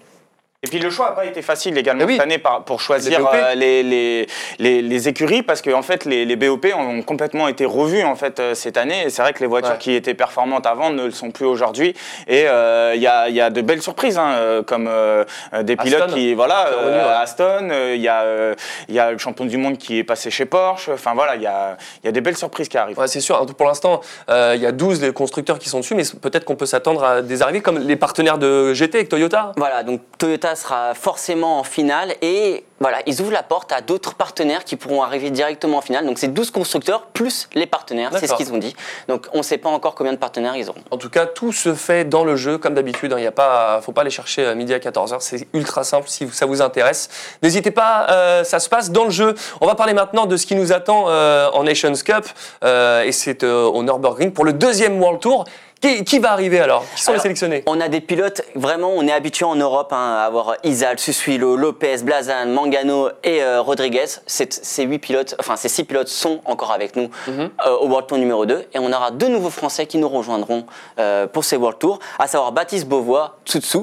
Et 0.65 0.69
puis 0.69 0.79
le 0.79 0.91
choix 0.91 1.07
n'a 1.07 1.13
pas 1.17 1.25
été 1.25 1.43
facile 1.43 1.77
également 1.77 2.05
oui. 2.05 2.13
cette 2.13 2.23
année 2.23 2.41
pour 2.67 2.81
choisir 2.81 3.19
Les 3.19 3.27
euh, 3.35 3.55
les, 3.57 3.83
les, 3.83 4.27
les, 4.61 4.81
les 4.81 5.09
écuries 5.09 5.43
parce 5.43 5.61
que 5.61 5.71
en 5.71 5.83
fait 5.83 6.05
les, 6.05 6.25
les 6.25 6.37
BOP 6.37 6.67
ont 6.77 7.03
complètement 7.03 7.49
été 7.49 7.65
revus 7.65 8.05
en 8.05 8.15
fait 8.15 8.39
euh, 8.39 8.55
cette 8.55 8.77
année 8.77 9.07
et 9.07 9.11
c'est 9.11 9.23
vrai 9.23 9.33
que 9.33 9.41
les 9.41 9.49
voitures 9.49 9.73
Ouais. 9.73 9.79
qui 9.79 9.93
étaient 9.95 10.15
performantes 10.15 10.65
avant 10.67 10.91
ne 10.91 11.05
le 11.07 11.11
sont 11.11 11.33
plus 11.33 11.47
aujourd'hui 11.47 11.95
et 12.29 12.45
euh, 12.47 12.93
il 12.95 13.03
y, 13.03 13.09
a, 13.09 13.29
il 13.29 13.35
y 13.35 13.41
a 13.41 13.51
de 13.51 13.61
belles 13.61 13.83
surprises 13.83 14.17
hein, 14.19 14.63
comme 14.65 14.87
euh, 14.89 15.25
des 15.63 15.75
pilotes 15.75 16.03
Aston. 16.03 16.15
qui 16.15 16.33
voilà 16.35 16.69
euh, 16.69 16.77
revenu, 16.77 16.97
ouais. 16.97 17.17
Aston 17.23 17.69
euh, 17.73 17.95
il 17.97 18.03
y 18.03 18.07
a 18.09 18.23
euh, 18.23 18.55
il 18.89 18.95
y 18.95 19.01
a 19.01 19.11
le 19.11 19.19
champion 19.19 19.47
du 19.47 19.57
monde 19.57 19.79
qui 19.79 19.99
est 19.99 20.05
passé 20.05 20.31
chez 20.31 20.45
Porsche 20.45 20.91
enfin 20.93 21.13
voilà 21.15 21.35
il 21.35 21.43
y 21.43 21.47
a, 21.47 21.77
il 22.05 22.07
y 22.07 22.09
a 22.09 22.13
des 22.13 22.21
belles 22.21 22.37
surprises 22.37 22.69
qui 22.69 22.79
arrivent. 22.79 22.99
Ouais, 23.01 23.09
c'est 23.09 23.21
sûr. 23.21 23.45
Pour 23.47 23.67
l'instant, 23.67 24.01
euh, 24.31 24.53
il 24.55 24.63
y 24.63 24.67
a 24.67 24.71
12 24.73 25.01
des 25.01 25.13
constructeurs 25.13 25.59
qui 25.59 25.69
sont 25.69 25.81
dessus, 25.81 25.95
mais 25.97 26.05
peut-être 26.21 26.45
qu'on 26.45 26.55
peut 26.57 26.67
s'attendre 26.67 27.03
à 27.03 27.21
des 27.23 27.43
arrivées 27.43 27.63
comme 27.63 27.79
les 27.81 27.97
partenaires 27.97 28.39
de 28.39 28.73
GT 28.75 28.99
avec 28.99 29.09
Toyota. 29.09 29.53
Voilà, 29.57 29.83
donc 29.83 30.03
Toyota 30.19 30.52
sera 30.57 30.95
forcément 30.95 31.59
en 31.59 31.65
finale 31.65 32.15
et 32.23 32.65
voilà, 32.81 32.99
ils 33.07 33.21
ouvrent 33.21 33.33
la 33.33 33.45
porte 33.45 33.71
à 33.71 33.81
d'autres 33.81 34.15
partenaires 34.15 34.65
qui 34.65 34.75
pourront 34.75 35.03
arriver 35.03 35.31
directement 35.31 35.79
en 35.79 35.81
finale. 35.81 36.05
Donc 36.05 36.19
c'est 36.19 36.29
12 36.29 36.51
constructeurs 36.51 37.07
plus 37.07 37.49
les 37.55 37.67
partenaires, 37.67 38.11
c'est 38.19 38.27
ce 38.27 38.35
qu'ils 38.35 38.53
ont 38.53 38.59
dit. 38.59 38.75
Donc 39.09 39.29
on 39.33 39.39
ne 39.39 39.43
sait 39.43 39.59
pas 39.59 39.69
encore 39.69 39.95
combien 39.95 40.13
de 40.13 40.19
partenaires 40.19 40.57
ils 40.57 40.69
auront. 40.69 40.81
En 40.91 40.97
tout 40.97 41.11
cas, 41.11 41.27
tout 41.27 41.53
se 41.53 41.75
fait 41.75 42.05
dans 42.05 42.25
le 42.25 42.35
jeu, 42.35 42.59
comme 42.59 42.75
d'habitude. 42.75 43.15
Il 43.17 43.25
ne 43.25 43.81
faut 43.81 43.93
pas 43.93 44.01
aller 44.01 44.11
chercher 44.11 44.47
à 44.47 44.55
midi 44.55 44.75
à 44.75 44.79
14h. 44.79 45.17
C'est 45.21 45.47
ultra 45.53 45.85
simple 45.85 46.09
si 46.09 46.29
ça 46.31 46.47
vous 46.47 46.61
intéresse. 46.61 47.09
N'hésitez 47.43 47.71
pas, 47.71 48.07
euh, 48.11 48.45
ça 48.45 48.59
se 48.59 48.69
passe 48.69 48.91
dans 48.91 49.05
le 49.05 49.11
jeu. 49.11 49.35
On 49.61 49.67
va 49.67 49.75
parler 49.75 49.95
maintenant 49.95 50.27
de 50.27 50.37
ce 50.37 50.47
qui 50.47 50.57
nous 50.57 50.73
attend 50.73 51.05
euh, 51.09 51.49
en 51.53 51.65
Nations 51.65 51.93
Cup. 52.05 52.27
euh, 52.65 53.03
et 53.03 53.13
c'est 53.13 53.45
euh, 53.45 53.65
au 53.65 53.83
Nürburgring 53.83 54.33
pour 54.33 54.45
le 54.45 54.53
deuxième 54.53 55.01
World 55.01 55.21
Tour. 55.21 55.45
Qui, 55.83 56.05
qui 56.05 56.21
va 56.21 56.31
arriver 56.33 56.61
alors? 56.61 56.85
Qui 56.95 57.03
sont 57.03 57.11
Alors, 57.11 57.19
les 57.19 57.23
sélectionnés? 57.23 57.65
On 57.67 57.81
a 57.81 57.89
des 57.89 58.01
pilotes, 58.01 58.43
vraiment, 58.55 58.93
on 58.95 59.05
est 59.07 59.13
habitué 59.13 59.45
en 59.45 59.57
Europe 59.57 59.93
hein, 59.93 60.17
à 60.21 60.25
avoir 60.27 60.55
Isal, 60.63 60.99
Susuilo, 61.01 61.57
Lopez, 61.57 61.99
Blazan, 62.05 62.47
Mangano 62.47 63.09
et 63.25 63.43
euh, 63.43 63.61
Rodriguez. 63.61 64.05
Ces, 64.27 64.49
huit 64.85 65.01
pilotes, 65.01 65.35
enfin 65.41 65.57
ces 65.57 65.69
six 65.69 65.83
pilotes 65.83 66.07
sont 66.09 66.41
encore 66.45 66.71
avec 66.71 66.95
nous 66.95 67.11
Mhm. 67.27 67.51
euh, 67.67 67.77
au 67.79 67.89
World 67.89 68.07
Tour 68.07 68.19
numéro 68.19 68.47
2 68.47 68.65
et 68.73 68.79
on 68.79 68.93
aura 68.93 69.11
deux 69.11 69.29
nouveaux 69.29 69.51
Français 69.51 69.87
qui 69.87 69.99
nous 69.99 70.09
rejoindront 70.09 70.67
euh, 71.01 71.27
pour 71.27 71.43
ces 71.45 71.57
World 71.57 71.79
Tours, 71.81 71.99
à 72.21 72.29
savoir 72.29 72.53
Baptiste 72.53 72.87
Beauvois, 72.87 73.39
Tsutsu 73.45 73.81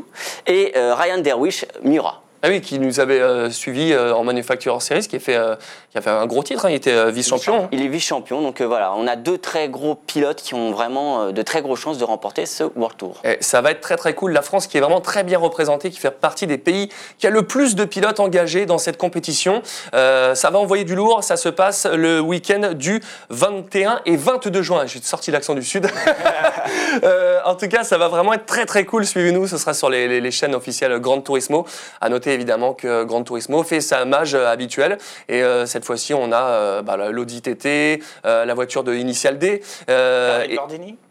et 0.47 0.71
Ryan 0.75 1.17
Derwish, 1.17 1.65
Mura. 1.83 2.21
Ah 2.41 2.47
oui, 2.47 2.61
qui 2.61 2.79
nous 2.79 3.01
avait 3.01 3.19
euh, 3.19 3.49
suivi 3.49 3.91
euh, 3.91 4.13
en 4.15 4.23
Manufacturer 4.23 4.79
Series, 4.79 5.05
qui 5.09 5.17
a 5.17 5.19
fait, 5.19 5.35
euh, 5.35 5.55
qui 5.91 5.97
a 5.97 6.01
fait 6.01 6.09
un 6.11 6.25
gros 6.27 6.43
titre. 6.43 6.65
hein. 6.65 6.69
Il 6.69 6.75
était 6.75 6.93
euh, 6.93 7.09
vice-champion. 7.09 7.67
Il 7.71 7.81
est 7.81 7.87
vice-champion, 7.87 8.41
donc 8.41 8.61
euh, 8.61 8.65
voilà, 8.67 8.93
on 8.95 9.07
a 9.07 9.15
deux 9.15 9.37
très 9.39 9.69
gros 9.69 9.95
pilotes 9.95 10.41
qui 10.41 10.53
ont 10.53 10.71
vraiment 10.71 11.23
euh, 11.23 11.31
de 11.31 11.41
très 11.41 11.61
grosses 11.61 11.79
chances 11.79 11.97
de 11.97 12.03
remporter 12.03 12.45
ce 12.45 12.63
World 12.75 12.95
Tour. 12.97 13.17
Et 13.23 13.37
ça 13.41 13.61
va 13.61 13.71
être 13.71 13.81
très 13.81 13.95
très 13.97 14.13
cool. 14.13 14.31
La 14.31 14.41
France 14.43 14.67
qui 14.67 14.77
est 14.77 14.81
vraiment 14.81 15.01
très 15.01 15.23
bien 15.23 15.39
représentée, 15.39 15.89
qui 15.89 15.99
fait 15.99 16.11
partie 16.11 16.45
des 16.47 16.57
pays 16.59 16.89
qui 17.17 17.25
a 17.25 17.31
le 17.31 17.41
plus 17.43 17.75
de 17.75 17.85
pilotes 17.85 18.19
engagés 18.19 18.65
dans 18.67 18.77
cette 18.77 18.97
compétition. 18.97 19.61
Euh, 19.93 20.35
ça 20.35 20.49
va 20.51 20.59
envoyer 20.59 20.83
du 20.83 20.95
lourd. 20.95 21.23
Ça 21.23 21.37
se 21.37 21.49
passe 21.49 21.85
le 21.87 22.19
week-end 22.19 22.73
du 22.75 23.01
21 23.29 24.01
et 24.05 24.15
22 24.15 24.61
juin. 24.61 24.85
J'ai 24.85 25.01
sorti 25.01 25.31
l'accent 25.31 25.55
du 25.55 25.63
sud. 25.63 25.87
En 27.45 27.55
tout 27.55 27.67
cas, 27.67 27.83
ça 27.83 27.97
va 27.97 28.07
vraiment 28.09 28.33
être 28.33 28.45
très 28.45 28.65
très 28.65 28.85
cool. 28.85 29.05
Suivez-nous. 29.05 29.47
Ce 29.47 29.57
sera 29.57 29.73
sur 29.73 29.89
les, 29.89 30.07
les- 30.07 30.21
les 30.21 30.31
chaînes 30.31 30.53
officielles 30.53 30.99
Grand 30.99 31.21
Turismo. 31.21 31.65
À 32.01 32.09
noter 32.09 32.33
évidemment 32.33 32.73
que 32.73 33.03
Grand 33.03 33.23
Turismo 33.23 33.63
fait 33.63 33.81
sa 33.81 34.05
mage 34.05 34.35
habituelle. 34.35 34.97
Et 35.29 35.41
cette 35.79 35.85
fois-ci, 35.85 36.13
on 36.13 36.33
a 36.33 36.41
euh, 36.43 36.81
bah, 36.81 36.97
la- 36.97 37.09
l'Audi 37.09 37.41
TT, 37.41 38.03
euh, 38.25 38.43
la 38.43 38.53
voiture 38.53 38.83
de 38.83 38.93
Initial 38.93 39.37
D. 39.39 39.61
euh, 39.89 40.45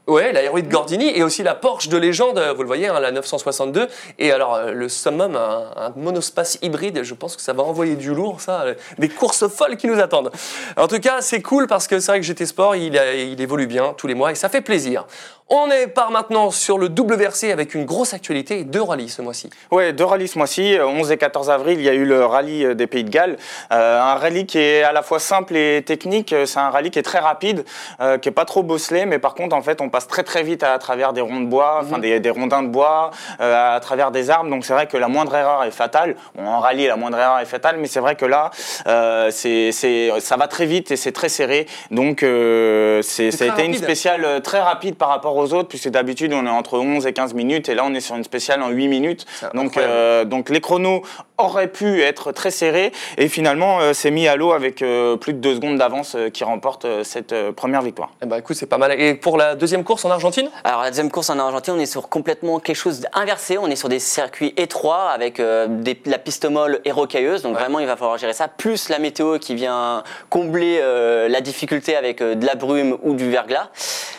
Ouais, 0.08 0.32
la 0.32 0.48
Gordini 0.62 1.14
et 1.14 1.22
aussi 1.22 1.42
la 1.42 1.54
Porsche 1.54 1.90
de 1.90 1.98
légende, 1.98 2.42
vous 2.56 2.62
le 2.62 2.66
voyez, 2.66 2.88
hein, 2.88 2.98
la 2.98 3.12
962. 3.12 3.88
Et 4.18 4.32
alors, 4.32 4.54
euh, 4.54 4.72
le 4.72 4.88
Summum, 4.88 5.36
un, 5.36 5.92
monospace 5.96 6.56
hybride, 6.62 7.02
je 7.02 7.12
pense 7.12 7.36
que 7.36 7.42
ça 7.42 7.52
va 7.52 7.62
envoyer 7.62 7.94
du 7.94 8.14
lourd, 8.14 8.40
ça, 8.40 8.62
euh, 8.62 8.74
des 8.96 9.10
courses 9.10 9.46
folles 9.48 9.76
qui 9.76 9.86
nous 9.86 10.00
attendent. 10.00 10.30
En 10.78 10.88
tout 10.88 10.98
cas, 10.98 11.20
c'est 11.20 11.42
cool 11.42 11.66
parce 11.66 11.86
que 11.86 12.00
c'est 12.00 12.10
vrai 12.10 12.20
que 12.20 12.26
GT 12.26 12.46
Sport, 12.46 12.74
il, 12.74 12.96
évolue 13.38 13.66
bien 13.66 13.92
tous 13.98 14.06
les 14.06 14.14
mois 14.14 14.32
et 14.32 14.34
ça 14.34 14.48
fait 14.48 14.62
plaisir. 14.62 15.04
On 15.50 15.70
est 15.70 15.86
part 15.86 16.10
maintenant 16.10 16.50
sur 16.50 16.76
le 16.76 16.88
WRC 16.88 17.44
avec 17.50 17.74
une 17.74 17.86
grosse 17.86 18.12
actualité 18.12 18.64
deux 18.64 18.82
rallyes 18.82 19.08
ce 19.08 19.22
mois-ci. 19.22 19.48
Ouais, 19.70 19.94
deux 19.94 20.04
rallyes 20.04 20.28
ce 20.28 20.36
mois-ci. 20.36 20.74
Euh, 20.76 20.86
11 20.86 21.10
et 21.10 21.16
14 21.16 21.48
avril, 21.48 21.78
il 21.78 21.84
y 21.86 21.88
a 21.88 21.94
eu 21.94 22.04
le 22.04 22.22
rallye 22.22 22.66
euh, 22.66 22.74
des 22.74 22.86
Pays 22.86 23.02
de 23.02 23.08
Galles. 23.08 23.38
Euh, 23.72 23.98
un 23.98 24.16
rallye 24.16 24.44
qui 24.44 24.58
est 24.58 24.82
à 24.82 24.92
la 24.92 25.00
fois 25.00 25.18
simple 25.18 25.56
et 25.56 25.82
technique. 25.82 26.34
Euh, 26.34 26.44
C'est 26.44 26.58
un 26.58 26.68
rallye 26.68 26.90
qui 26.90 26.98
est 26.98 27.02
très 27.02 27.18
rapide, 27.18 27.64
euh, 28.00 28.18
qui 28.18 28.28
est 28.28 28.32
pas 28.32 28.44
trop 28.44 28.62
bosselé, 28.62 29.06
mais 29.06 29.18
par 29.18 29.34
contre, 29.34 29.56
en 29.56 29.62
fait, 29.62 29.80
on 29.80 29.88
passe 29.88 29.97
très 30.06 30.22
très 30.22 30.42
vite 30.42 30.62
à, 30.62 30.78
travers 30.78 31.12
des 31.12 31.20
ronds 31.20 31.40
de 31.40 31.46
bois, 31.46 31.80
enfin 31.82 31.98
des, 31.98 32.20
des 32.20 32.30
rondins 32.30 32.62
de 32.62 32.68
bois, 32.68 33.10
euh, 33.40 33.76
à 33.76 33.80
travers 33.80 34.10
des 34.10 34.30
arbres. 34.30 34.50
Donc 34.50 34.64
c'est 34.64 34.72
vrai 34.72 34.86
que 34.86 34.96
la 34.96 35.08
moindre 35.08 35.34
erreur 35.34 35.64
est 35.64 35.70
fatale. 35.70 36.16
Bon, 36.34 36.46
en 36.46 36.60
rallye, 36.60 36.86
la 36.86 36.96
moindre 36.96 37.18
erreur 37.18 37.38
est 37.40 37.46
fatale, 37.46 37.76
mais 37.78 37.86
c'est 37.86 38.00
vrai 38.00 38.14
que 38.14 38.26
là, 38.26 38.50
euh, 38.86 39.30
c'est, 39.30 39.72
ça 39.72 40.36
va 40.36 40.48
très 40.48 40.66
vite 40.66 40.90
et 40.90 40.96
c'est 40.96 41.12
très 41.12 41.28
serré. 41.28 41.66
Donc 41.90 42.22
euh, 42.22 43.02
c'est, 43.02 43.30
ça 43.30 43.52
a 43.52 43.62
une 43.62 43.74
spéciale 43.74 44.24
euh, 44.24 44.40
très 44.40 44.60
rapide 44.60 44.96
par 44.96 45.08
rapport 45.08 45.36
aux 45.36 45.52
autres, 45.52 45.68
puisque 45.68 45.88
d'habitude 45.88 46.32
on 46.32 46.46
est 46.46 46.50
entre 46.50 46.78
11 46.78 47.06
et 47.06 47.12
15 47.12 47.34
minutes, 47.34 47.68
et 47.68 47.74
là 47.74 47.84
on 47.84 47.94
est 47.94 48.00
sur 48.00 48.16
une 48.16 48.24
spéciale 48.24 48.62
en 48.62 48.70
8 48.70 48.88
minutes. 48.88 49.26
Donc, 49.54 49.78
donc 50.26 50.50
les 50.50 50.60
chronos 50.60 51.02
auraient 51.38 51.68
pu 51.68 52.02
être 52.02 52.32
très 52.32 52.50
serrés, 52.50 52.92
et 53.16 53.28
finalement 53.28 53.80
euh, 53.80 53.92
c'est 53.92 54.10
mis 54.10 54.26
à 54.28 54.36
l'eau 54.36 54.52
avec 54.52 54.82
euh, 54.82 55.16
plus 55.16 55.32
de 55.32 55.38
2 55.38 55.54
secondes 55.54 55.78
d'avance 55.78 56.14
euh, 56.16 56.28
qui 56.30 56.44
remporte 56.44 56.84
euh, 56.84 57.04
cette 57.04 57.32
euh, 57.32 57.52
première 57.52 57.82
victoire. 57.82 58.10
Eh 58.22 58.26
ben, 58.26 58.36
écoute, 58.36 58.56
c'est 58.56 58.66
pas 58.66 58.78
mal. 58.78 59.00
Et 59.00 59.14
pour 59.14 59.36
la 59.38 59.54
deuxième 59.54 59.84
course 59.84 60.04
en 60.04 60.10
Argentine? 60.10 60.50
Alors 60.64 60.82
la 60.82 60.90
deuxième 60.90 61.10
course 61.10 61.30
en 61.30 61.38
Argentine, 61.38 61.74
on 61.76 61.80
est 61.80 61.86
sur 61.86 62.08
complètement 62.08 62.58
quelque 62.58 62.76
chose 62.76 63.00
d'inversé. 63.00 63.56
On 63.58 63.68
est 63.68 63.76
sur 63.76 63.88
des 63.88 63.98
circuits 64.00 64.52
étroits 64.56 65.10
avec 65.10 65.38
euh, 65.40 65.66
des- 65.68 66.00
la 66.06 66.18
piste 66.18 66.44
molle 66.44 66.80
et 66.84 66.90
rocailleuse. 66.92 67.42
Donc 67.42 67.54
vraiment, 67.56 67.78
il 67.78 67.86
va 67.86 67.96
falloir 67.96 68.18
gérer 68.18 68.32
ça. 68.32 68.48
Plus 68.48 68.88
la 68.88 68.98
météo 68.98 69.38
qui 69.38 69.54
vient 69.54 70.02
combler 70.30 70.78
euh, 70.82 71.28
la 71.28 71.40
difficulté 71.40 71.94
avec 71.96 72.20
euh, 72.20 72.34
de 72.34 72.44
la 72.46 72.54
brume 72.56 72.98
ou 73.02 73.14
du 73.14 73.30
verglas. 73.30 73.68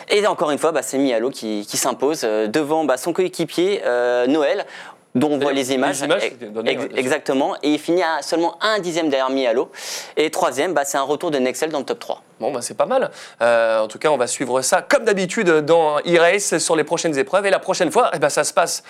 Et 0.08 0.26
encore 0.26 0.50
une 0.50 0.58
fois, 0.58 0.72
bah, 0.72 0.82
c'est 0.82 0.98
Mialo 0.98 1.30
qui, 1.30 1.66
qui 1.68 1.76
s'impose 1.76 2.22
euh, 2.24 2.46
devant 2.46 2.84
bah, 2.84 2.96
son 2.96 3.12
coéquipier 3.12 3.82
euh, 3.84 4.26
Noël 4.26 4.64
dont 5.14 5.30
on 5.32 5.38
voit 5.38 5.52
Les 5.52 5.62
les 5.64 5.72
images. 5.74 6.00
donné, 6.00 6.70
ex- 6.72 6.82
ouais, 6.84 6.90
exactement. 6.96 7.56
Et 7.62 7.70
il 7.72 7.78
finit 7.78 8.02
à 8.02 8.22
seulement 8.22 8.56
un 8.62 8.78
dixième 8.78 9.08
derrière 9.08 9.30
Mialo. 9.30 9.70
Et 10.16 10.30
troisième, 10.30 10.72
bah, 10.72 10.84
c'est 10.84 10.98
un 10.98 11.02
retour 11.02 11.30
de 11.30 11.38
Nexel 11.38 11.70
dans 11.70 11.80
le 11.80 11.84
top 11.84 11.98
3. 11.98 12.22
Bon, 12.38 12.52
bah, 12.52 12.60
c'est 12.62 12.76
pas 12.76 12.86
mal. 12.86 13.10
Euh, 13.42 13.80
en 13.80 13.88
tout 13.88 13.98
cas, 13.98 14.10
on 14.10 14.16
va 14.16 14.26
suivre 14.26 14.62
ça 14.62 14.82
comme 14.82 15.04
d'habitude 15.04 15.48
dans 15.50 15.98
e-race 16.00 16.58
sur 16.58 16.76
les 16.76 16.84
prochaines 16.84 17.18
épreuves. 17.18 17.46
Et 17.46 17.50
la 17.50 17.58
prochaine 17.58 17.90
fois, 17.90 18.10
eh 18.14 18.18
ben, 18.18 18.28
ça 18.28 18.44
se 18.44 18.52
passe 18.52 18.82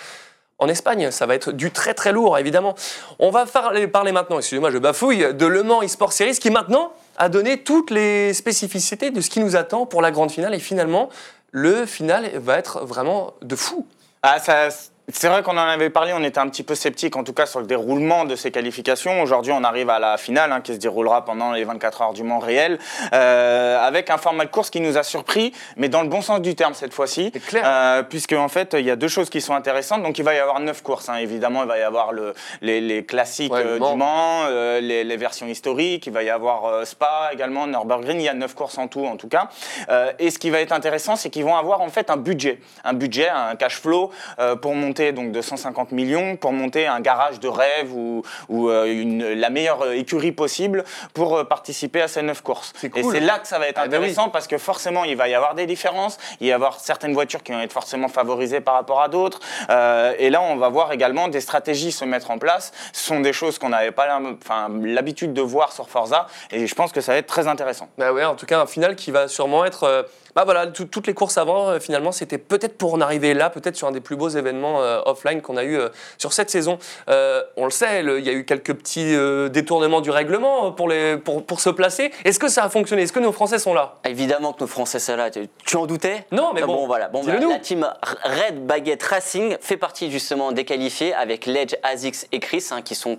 en 0.59 0.69
Espagne. 0.69 1.11
Ça 1.11 1.25
va 1.25 1.35
être 1.35 1.53
du 1.53 1.71
très 1.71 1.95
très 1.95 2.13
lourd, 2.13 2.37
évidemment. 2.39 2.75
On 3.19 3.31
va 3.31 3.47
parler, 3.47 3.87
parler 3.89 4.13
maintenant, 4.13 4.39
excusez-moi, 4.39 4.71
je 4.71 4.77
bafouille, 4.79 5.33
de 5.35 5.47
Le 5.47 5.63
Mans 5.63 5.81
eSport 5.81 6.13
Series 6.13 6.39
qui 6.39 6.51
maintenant 6.51 6.93
a 7.17 7.31
donné 7.31 7.63
toutes 7.63 7.91
les 7.91 8.35
spécificités 8.35 9.11
de 9.11 9.21
ce 9.23 9.31
qui 9.31 9.41
nous 9.41 9.57
attend 9.57 9.87
pour 9.87 10.03
la 10.03 10.11
grande 10.11 10.31
finale. 10.31 10.55
Et 10.55 10.59
finalement, 10.59 11.09
le 11.51 11.87
final 11.87 12.31
va 12.35 12.59
être 12.59 12.85
vraiment 12.85 13.33
de 13.41 13.57
fou. 13.57 13.87
Ah, 14.23 14.39
ça, 14.39 14.69
c'est 15.13 15.29
vrai 15.29 15.43
qu'on 15.43 15.57
en 15.57 15.59
avait 15.59 15.91
parlé, 15.91 16.13
on 16.15 16.23
était 16.23 16.39
un 16.39 16.49
petit 16.49 16.63
peu 16.63 16.75
sceptique 16.75 17.17
en 17.17 17.25
tout 17.25 17.33
cas 17.33 17.47
sur 17.47 17.61
le 17.61 17.67
déroulement 17.67 18.25
de 18.25 18.37
ces 18.37 18.51
qualifications. 18.51 19.23
Aujourd'hui, 19.23 19.53
on 19.53 19.65
arrive 19.65 19.91
à 19.91 19.99
la 19.99 20.17
finale 20.17 20.53
hein, 20.53 20.61
qui 20.61 20.75
se 20.75 20.79
déroulera 20.79 21.25
pendant 21.25 21.53
les 21.53 21.65
24 21.65 22.03
heures 22.03 22.13
du 22.13 22.23
Mans 22.23 22.39
réel, 22.39 22.79
euh, 23.13 23.79
avec 23.79 24.11
un 24.11 24.19
format 24.19 24.45
de 24.45 24.51
course 24.51 24.71
qui 24.71 24.81
nous 24.81 24.97
a 24.97 25.03
surpris, 25.03 25.53
mais 25.77 25.89
dans 25.89 26.03
le 26.03 26.09
bon 26.09 26.23
sens 26.23 26.41
du 26.41 26.55
terme 26.55 26.75
cette 26.75 26.95
fois-ci. 26.95 27.33
Euh, 27.55 28.03
puisque 28.03 28.33
en 28.33 28.49
fait, 28.49 28.75
il 28.79 28.85
y 28.85 28.91
a 28.91 28.97
deux 28.97 29.09
choses 29.09 29.31
qui 29.31 29.41
sont 29.41 29.55
intéressantes. 29.55 30.03
Donc 30.03 30.19
il 30.19 30.25
va 30.25 30.35
y 30.35 30.39
avoir 30.39 30.61
neuf 30.61 30.83
courses. 30.83 31.09
Hein. 31.09 31.17
Évidemment, 31.17 31.63
il 31.63 31.69
va 31.69 31.79
y 31.79 31.83
avoir 31.83 32.13
le, 32.13 32.35
les, 32.61 33.05
classiques 33.05 33.53
euh, 33.53 33.79
du 33.79 33.97
Mans, 33.97 34.45
euh, 34.47 34.81
les, 34.81 35.05
les, 35.05 35.17
versions 35.17 35.47
historiques, 35.47 36.07
il 36.07 36.13
va 36.13 36.23
y 36.23 36.31
avoir 36.31 36.87
Spa 36.87 37.31
également, 37.33 37.67
Nürburgring. 37.67 38.19
Il 38.19 38.25
y 38.25 38.29
a 38.29 38.35
neuf 38.35 38.55
courses 38.55 38.79
en 38.79 38.89
tout 38.89 39.07
en 39.07 39.17
tout 39.17 39.29
cas. 39.29 39.49
et 40.19 40.31
ce 40.31 40.39
qui 40.39 40.51
va 40.51 40.61
être 40.61 40.73
intéressant, 40.73 41.17
c'est 41.17 41.31
qu'ils 41.31 41.45
vont 41.45 41.57
avoir 41.57 41.81
en 41.81 41.89
fait 41.89 42.11
un 42.11 42.17
budget, 42.17 42.61
un 42.85 42.93
budget, 42.93 43.29
un 43.29 43.57
cash 43.57 43.81
flow 43.81 44.11
pour 44.63 44.75
monter 44.75 45.00
donc 45.13 45.33
de 45.33 45.41
150 45.41 45.93
millions 45.93 46.37
pour 46.37 46.53
monter 46.53 46.87
un 46.87 47.01
garage 47.01 47.41
de 47.41 47.49
rêve 47.49 47.93
ou, 47.93 48.23
ou 48.49 48.69
euh, 48.69 48.85
une, 48.85 49.33
la 49.33 49.51
meilleure 49.51 49.91
écurie 49.93 50.33
possible 50.33 50.85
pour 51.15 51.37
euh, 51.37 51.45
participer 51.45 52.03
à 52.03 52.09
ces 52.09 52.23
neuf 52.23 52.43
courses. 52.43 52.73
Et 52.83 53.03
c'est 53.03 53.21
là 53.21 53.39
que 53.39 53.49
ça 53.49 53.59
va 53.59 53.69
être 53.69 53.79
ah 53.79 53.89
ben 53.89 53.97
intéressant 53.97 54.29
parce 54.29 54.47
que 54.47 54.59
forcément 54.59 55.05
il 55.05 55.17
va 55.17 55.29
y 55.29 55.35
avoir 55.35 55.55
des 55.55 55.67
différences, 55.67 56.19
il 56.41 56.47
va 56.47 56.51
y 56.51 56.53
avoir 56.53 56.81
certaines 56.81 57.15
voitures 57.15 57.43
qui 57.43 57.53
vont 57.53 57.61
être 57.61 57.73
forcément 57.73 58.09
favorisées 58.09 58.61
par 58.61 58.75
rapport 58.75 59.01
à 59.01 59.09
d'autres. 59.09 59.41
Euh, 59.71 60.15
et 60.19 60.31
là 60.31 60.43
on 60.43 60.57
va 60.57 60.69
voir 60.69 60.93
également 60.93 61.29
des 61.29 61.41
stratégies 61.41 61.93
se 61.93 62.05
mettre 62.05 62.31
en 62.31 62.39
place. 62.39 62.73
Ce 62.93 63.07
sont 63.07 63.21
des 63.21 63.33
choses 63.33 63.59
qu'on 63.59 63.71
n'avait 63.71 63.93
pas 63.93 64.21
l'habitude 64.83 65.33
de 65.33 65.43
voir 65.43 65.73
sur 65.73 65.89
Forza 65.89 66.27
et 66.51 66.67
je 66.67 66.75
pense 66.75 66.93
que 66.93 67.01
ça 67.01 67.13
va 67.13 67.19
être 67.19 67.27
très 67.27 67.49
intéressant. 67.49 67.89
Bah 67.99 68.13
ouais, 68.13 68.25
en 68.25 68.35
tout 68.35 68.47
cas 68.47 68.61
un 68.61 68.67
final 68.67 68.97
qui 68.97 69.11
va 69.11 69.29
sûrement 69.29 69.65
être 69.65 70.07
bah 70.35 70.45
voilà, 70.45 70.67
toutes 70.69 71.07
les 71.07 71.15
courses 71.15 71.39
avant, 71.39 71.69
euh, 71.69 71.81
finalement, 71.81 72.13
c'était 72.13 72.39
peut-être 72.39 72.77
pour 72.77 72.95
en 72.95 73.01
arriver 73.01 73.35
là, 73.35 73.51
peut-être 73.51 73.77
sur 73.77 73.89
un 73.89 73.93
des 73.93 74.01
plus 74.01 74.17
beaux 74.17 74.29
événements 74.29 74.83
euh, 74.83 75.01
offline 75.07 75.43
qu'on 75.43 75.57
a 75.57 75.65
eu 75.65 75.77
euh, 75.77 75.89
sur 76.19 76.33
cette 76.33 76.51
saison. 76.51 76.79
on 77.09 77.65
le 77.65 77.71
sait, 77.71 78.03
il 78.03 78.25
y 78.25 78.29
a 78.29 78.33
eu 78.33 78.45
quelques 78.45 78.75
petits 78.75 79.15
détournements 79.51 80.01
du 80.01 80.11
règlement 80.11 80.73
pour, 80.73 80.89
les, 80.89 81.17
pour, 81.17 81.45
pour 81.45 81.61
se 81.61 81.71
placer. 81.71 82.11
Est-ce 82.25 82.39
que 82.39 82.49
ça 82.49 82.65
a 82.65 82.69
fonctionné? 82.69 83.03
Est-ce 83.03 83.13
que 83.13 83.21
nos 83.21 83.33
Français 83.33 83.59
sont 83.59 83.75
là? 83.75 83.97
Évidemment 84.05 84.53
que 84.53 84.61
nos 84.61 84.67
Français 84.67 84.99
sont 84.99 85.17
là. 85.17 85.31
Tu, 85.31 85.77
en 85.77 85.87
doutais? 85.87 86.27
Non, 86.33 86.53
mais 86.55 86.63
ah 86.63 86.67
bon, 86.67 86.87
voilà. 86.87 87.09
Bon, 87.09 87.23
bah, 87.25 87.33
la 87.39 87.59
team 87.59 87.89
Red 88.25 88.67
Baguette 88.67 89.03
Racing 89.03 89.57
fait 89.61 89.77
partie 89.77 90.11
justement 90.11 90.53
des 90.53 90.65
qualifiés 90.65 91.15
avec 91.15 91.47
Ledge, 91.47 91.75
Azix 91.83 92.27
et 92.33 92.41
Chris, 92.41 92.67
hein, 92.71 92.83
qui 92.83 92.95
sont 92.95 93.19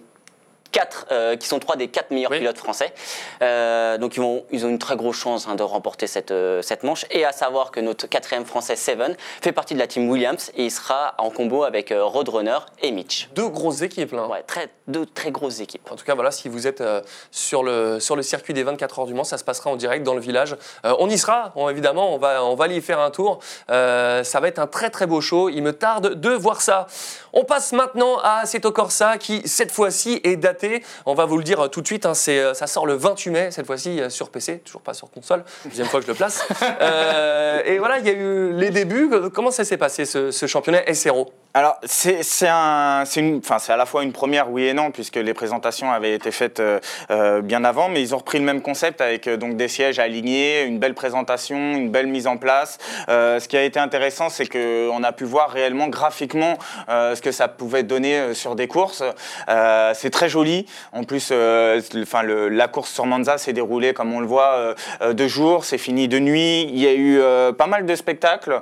quatre, 0.72 1.06
euh, 1.12 1.36
qui 1.36 1.48
sont 1.48 1.60
trois 1.60 1.76
des 1.76 1.88
quatre 1.88 2.12
meilleurs 2.12 2.32
pilotes 2.32 2.58
français. 2.58 2.94
Euh, 3.42 3.98
donc 3.98 4.16
ils, 4.16 4.22
vont, 4.22 4.46
ils 4.52 4.66
ont 4.66 4.70
une 4.70 4.80
très 4.80 4.96
grosse 4.96 5.18
chance 5.18 5.48
hein, 5.48 5.56
de 5.56 5.64
remporter 5.64 6.08
cette, 6.08 6.32
euh, 6.32 6.62
cette 6.62 6.84
manche. 6.84 7.06
Et 7.12 7.26
à 7.26 7.32
savoir 7.32 7.72
que 7.72 7.80
notre 7.80 8.08
quatrième 8.08 8.46
français, 8.46 8.76
Seven, 8.76 9.16
fait 9.42 9.52
partie 9.52 9.74
de 9.74 9.80
la 9.80 9.88
team 9.88 10.10
Williams 10.10 10.52
et 10.56 10.66
il 10.66 10.72
sera 10.72 11.14
en 11.18 11.30
combo 11.30 11.64
avec 11.64 11.94
Roadrunner 11.96 12.60
et 12.82 12.92
Mitch. 12.92 13.30
Deux 13.36 13.50
grosses 13.50 13.82
équipes 13.82 14.14
là. 14.14 14.28
Ouais, 14.28 14.44
très, 14.44 14.70
deux 14.88 15.06
très 15.06 15.32
grosses 15.32 15.60
équipes. 15.60 15.92
En 15.92 15.96
tout 15.96 16.06
cas, 16.06 16.16
voilà, 16.16 16.32
si 16.32 16.50
vous 16.50 16.68
êtes 16.68 16.84
sur, 17.32 17.64
le, 17.64 18.00
sur 18.00 18.16
le 18.16 18.22
circuit 18.22 18.54
des 18.54 18.64
24 18.64 19.00
heures 19.00 19.06
du 19.06 19.14
Mans, 19.14 19.24
ça 19.24 19.38
se 19.38 19.44
passera 19.44 19.70
en 19.70 19.76
direct 19.76 20.04
dans 20.04 20.14
le 20.14 20.22
village. 20.22 20.56
on 20.84 21.10
y 21.10 21.18
sera, 21.18 21.54
évidemment, 21.70 22.14
on 22.14 22.18
va, 22.18 22.44
on 22.44 22.56
va 22.56 22.66
aller 22.66 22.78
y 22.78 22.82
faire 22.82 23.00
un 23.00 23.12
tour. 23.12 23.40
ça 23.68 24.40
va 24.40 24.48
être 24.48 24.60
un 24.60 24.68
très 24.68 24.90
très 24.90 25.08
beau 25.08 25.22
show. 25.22 25.50
Il 25.50 25.64
me 25.64 25.74
tarde 25.74 26.16
de 26.20 26.30
voir 26.30 26.62
ça. 26.62 26.88
On 27.34 27.44
passe 27.44 27.74
maintenant 27.74 28.18
à 28.24 28.46
Seto 28.46 28.72
Corsa 28.72 29.18
qui, 29.18 29.42
cette 29.46 29.72
fois-ci, 29.72 30.22
est 30.24 30.36
daté 30.36 30.61
on 31.06 31.14
va 31.14 31.26
vous 31.26 31.38
le 31.38 31.44
dire 31.44 31.62
euh, 31.62 31.68
tout 31.68 31.82
de 31.82 31.88
suite, 31.88 32.06
hein, 32.06 32.14
euh, 32.30 32.54
ça 32.54 32.68
sort 32.68 32.86
le 32.86 32.94
28 32.94 33.30
mai, 33.32 33.52
cette 33.52 33.66
fois-ci 33.66 34.00
euh, 34.00 34.10
sur 34.10 34.30
PC, 34.30 34.60
toujours 34.60 34.82
pas 34.82 34.94
sur 34.94 35.10
console, 35.10 35.44
deuxième 35.66 35.88
fois 35.88 36.00
que 36.00 36.06
je 36.06 36.12
le 36.12 36.18
place. 36.18 36.48
et 37.66 37.78
voilà, 37.80 38.00
il 38.00 38.06
y 38.06 38.10
a 38.10 38.14
eu 38.14 38.54
les 38.54 38.70
débuts. 38.70 39.10
Comment 39.34 39.52
ça 39.52 39.64
s'est 39.64 39.78
passé 39.78 40.06
ce, 40.06 40.32
ce 40.32 40.46
championnat 40.46 40.82
SRO 40.94 41.32
alors, 41.54 41.78
c'est 41.84 42.48
un, 42.48 43.04
à 43.04 43.78
la 43.78 43.86
fois 43.86 44.04
une 44.04 44.14
première, 44.14 44.50
oui 44.50 44.68
et 44.68 44.74
non, 44.74 44.92
puisque 44.92 45.18
les 45.18 45.34
présentations 45.34 45.92
avaient 45.92 46.14
été 46.14 46.32
faites 46.32 46.62
euh, 46.62 47.42
bien 47.42 47.66
avant, 47.66 47.90
mais 47.90 48.02
ils 48.02 48.16
ont 48.16 48.20
repris 48.20 48.40
le 48.40 48.46
même 48.46 48.62
concept 48.62 49.02
avec 49.02 49.28
euh, 49.28 49.36
donc 49.36 49.58
des 49.58 49.68
sièges 49.68 50.00
alignés, 50.00 50.64
une 50.64 50.80
belle 50.80 50.94
présentation, 50.94 51.58
une 51.58 51.90
belle 51.90 52.08
mise 52.08 52.26
en 52.26 52.38
place. 52.38 52.78
ce 53.10 53.46
qui 53.50 53.58
a 53.58 53.64
été 53.64 53.80
intéressant, 53.80 54.30
c'est 54.30 54.48
qu'on 54.48 55.04
a 55.04 55.12
pu 55.12 55.26
voir 55.26 55.50
réellement 55.50 55.90
graphiquement 55.90 56.58
ce 56.88 57.20
que 57.22 57.32
ça 57.32 57.50
pouvait 57.50 57.84
donner 57.84 58.34
sur 58.34 58.56
des 58.56 58.68
courses. 58.68 59.04
c'est 59.94 60.10
très 60.10 60.30
joli. 60.30 60.51
En 60.92 61.04
plus, 61.04 61.32
enfin, 61.32 62.24
la 62.24 62.68
course 62.68 62.92
sur 62.92 63.06
Manza 63.06 63.38
s'est 63.38 63.54
déroulée, 63.54 63.94
comme 63.94 64.14
on 64.14 64.20
le 64.20 64.28
voit, 64.28 64.76
de 65.02 65.28
jour, 65.28 65.66
c'est 65.66 65.78
fini 65.78 66.08
de 66.08 66.20
nuit. 66.20 66.64
Il 66.64 66.80
y 66.80 66.88
a 66.88 66.94
eu 66.94 67.20
pas 67.54 67.68
mal 67.68 67.86
de 67.86 67.96
spectacles 67.96 68.62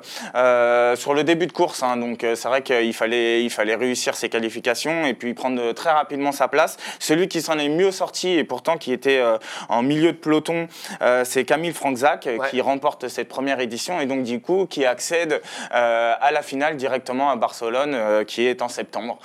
sur 0.96 1.14
le 1.14 1.24
début 1.24 1.48
de 1.48 1.52
course, 1.52 1.84
hein, 1.84 1.98
donc 1.98 2.20
c'est 2.22 2.48
vrai 2.48 2.62
que 2.62 2.84
il 2.84 2.94
fallait, 2.94 3.44
il 3.44 3.50
fallait 3.50 3.76
réussir 3.76 4.16
ses 4.16 4.30
qualifications 4.30 5.06
et 5.06 5.14
puis 5.14 5.34
prendre 5.34 5.72
très 5.74 5.92
rapidement 5.92 6.32
sa 6.32 6.48
place. 6.48 6.78
Celui 7.00 7.28
qui 7.28 7.42
s'en 7.42 7.58
est 7.58 7.70
mieux 7.70 7.92
sorti 7.92 8.30
et 8.30 8.44
pourtant 8.44 8.78
qui 8.78 8.92
était 8.92 9.20
euh, 9.20 9.38
en 9.68 9.82
milieu 9.82 10.12
de 10.12 10.18
peloton, 10.18 10.68
euh, 11.02 11.24
c'est 11.26 11.44
Camille 11.46 11.74
Franczak 11.74 12.28
qui 12.50 12.62
remporte 12.62 13.08
cette 13.08 13.30
première 13.30 13.60
édition 13.60 14.00
et 14.00 14.06
donc 14.06 14.24
du 14.24 14.42
coup 14.42 14.66
qui 14.66 14.86
accède 14.86 15.42
euh, 15.74 16.14
à 16.20 16.32
la 16.32 16.42
finale 16.42 16.78
directement 16.78 17.30
à 17.30 17.36
Barcelone 17.36 18.26
qui 18.26 18.46
est 18.46 18.62
en 18.62 18.70
septembre. 18.70 19.20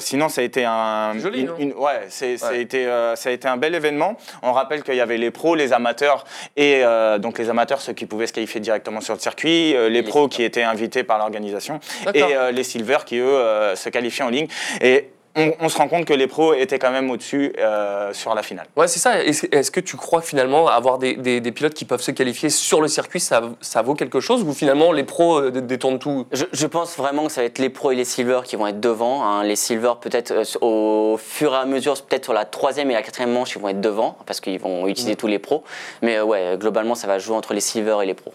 sinon, 0.00 0.28
ça 0.28 0.40
a 0.40 0.44
été 0.44 0.64
un, 0.64 1.18
Joli, 1.18 1.48
ouais, 1.74 2.06
c'est, 2.08 2.36
Ça, 2.36 2.48
a 2.48 2.54
été, 2.54 2.86
ça 3.14 3.28
a 3.28 3.32
été 3.32 3.48
un 3.48 3.56
bel 3.56 3.74
événement. 3.74 4.16
On 4.42 4.52
rappelle 4.52 4.82
qu'il 4.82 4.94
y 4.94 5.00
avait 5.00 5.18
les 5.18 5.30
pros, 5.30 5.54
les 5.54 5.72
amateurs 5.72 6.24
et 6.56 6.82
donc 7.18 7.38
les 7.38 7.50
amateurs 7.50 7.80
ceux 7.80 7.92
qui 7.92 8.06
pouvaient 8.06 8.26
se 8.26 8.32
qualifier 8.32 8.60
directement 8.60 9.00
sur 9.00 9.14
le 9.14 9.20
circuit, 9.20 9.74
les 9.90 10.02
pros 10.02 10.28
qui 10.28 10.42
étaient 10.42 10.62
invités 10.62 11.02
par 11.04 11.18
l'organisation 11.18 11.80
et 12.14 12.24
les 12.52 12.64
Silver 12.64 12.98
qui, 13.04 13.18
eux, 13.18 13.24
euh, 13.26 13.76
se 13.76 13.88
qualifient 13.88 14.22
en 14.22 14.30
ligne. 14.30 14.48
Et 14.80 15.10
on, 15.36 15.68
se 15.68 15.76
rend 15.76 15.88
compte 15.88 16.04
que 16.04 16.14
les 16.14 16.26
pros 16.26 16.54
étaient 16.54 16.78
quand 16.78 16.90
même 16.90 17.10
au-dessus 17.10 17.52
euh, 17.58 18.12
sur 18.12 18.34
la 18.34 18.42
finale. 18.42 18.66
Ouais, 18.76 18.88
c'est 18.88 18.98
ça. 18.98 19.22
Est-ce 19.22 19.70
que 19.70 19.80
tu 19.80 19.96
crois 19.96 20.22
finalement 20.22 20.68
avoir 20.68 20.98
des, 20.98 21.52
pilotes 21.52 21.74
qui 21.74 21.84
peuvent 21.84 22.00
se 22.00 22.10
qualifier 22.10 22.50
sur 22.50 22.80
le 22.80 22.88
circuit, 22.88 23.20
ça, 23.20 23.42
ça 23.60 23.82
vaut 23.82 23.94
quelque 23.94 24.20
chose 24.20 24.42
ou 24.42 24.52
finalement 24.52 24.92
les 24.92 25.04
pros 25.04 25.40
euh, 25.40 25.50
détournent 25.50 25.98
tout? 25.98 26.26
Je, 26.32 26.66
pense 26.66 26.96
vraiment 26.96 27.26
que 27.26 27.32
ça 27.32 27.42
va 27.42 27.46
être 27.46 27.58
les 27.58 27.70
pros 27.70 27.92
et 27.92 27.94
les 27.94 28.04
silver 28.04 28.40
qui 28.44 28.56
vont 28.56 28.66
être 28.66 28.80
devant. 28.80 29.24
Hein. 29.24 29.44
Les 29.44 29.56
silver 29.56 29.92
peut-être 30.00 30.34
au 30.60 31.18
fur 31.18 31.52
et 31.52 31.56
à 31.56 31.64
mesure, 31.64 31.94
peut-être 32.02 32.24
sur 32.24 32.32
la 32.32 32.44
troisième 32.44 32.90
et 32.90 32.94
la 32.94 33.02
quatrième 33.02 33.32
manche, 33.32 33.54
ils 33.54 33.60
vont 33.60 33.68
être 33.68 33.80
devant 33.80 34.16
parce 34.26 34.40
qu'ils 34.40 34.58
vont 34.58 34.86
utiliser 34.86 35.14
mm. 35.14 35.16
tous 35.16 35.26
les 35.26 35.38
pros. 35.38 35.62
Mais 36.02 36.20
ouais, 36.20 36.56
globalement, 36.58 36.94
ça 36.94 37.06
va 37.06 37.18
jouer 37.18 37.36
entre 37.36 37.54
les 37.54 37.60
silver 37.60 37.98
et 38.02 38.06
les 38.06 38.14
pros. 38.14 38.32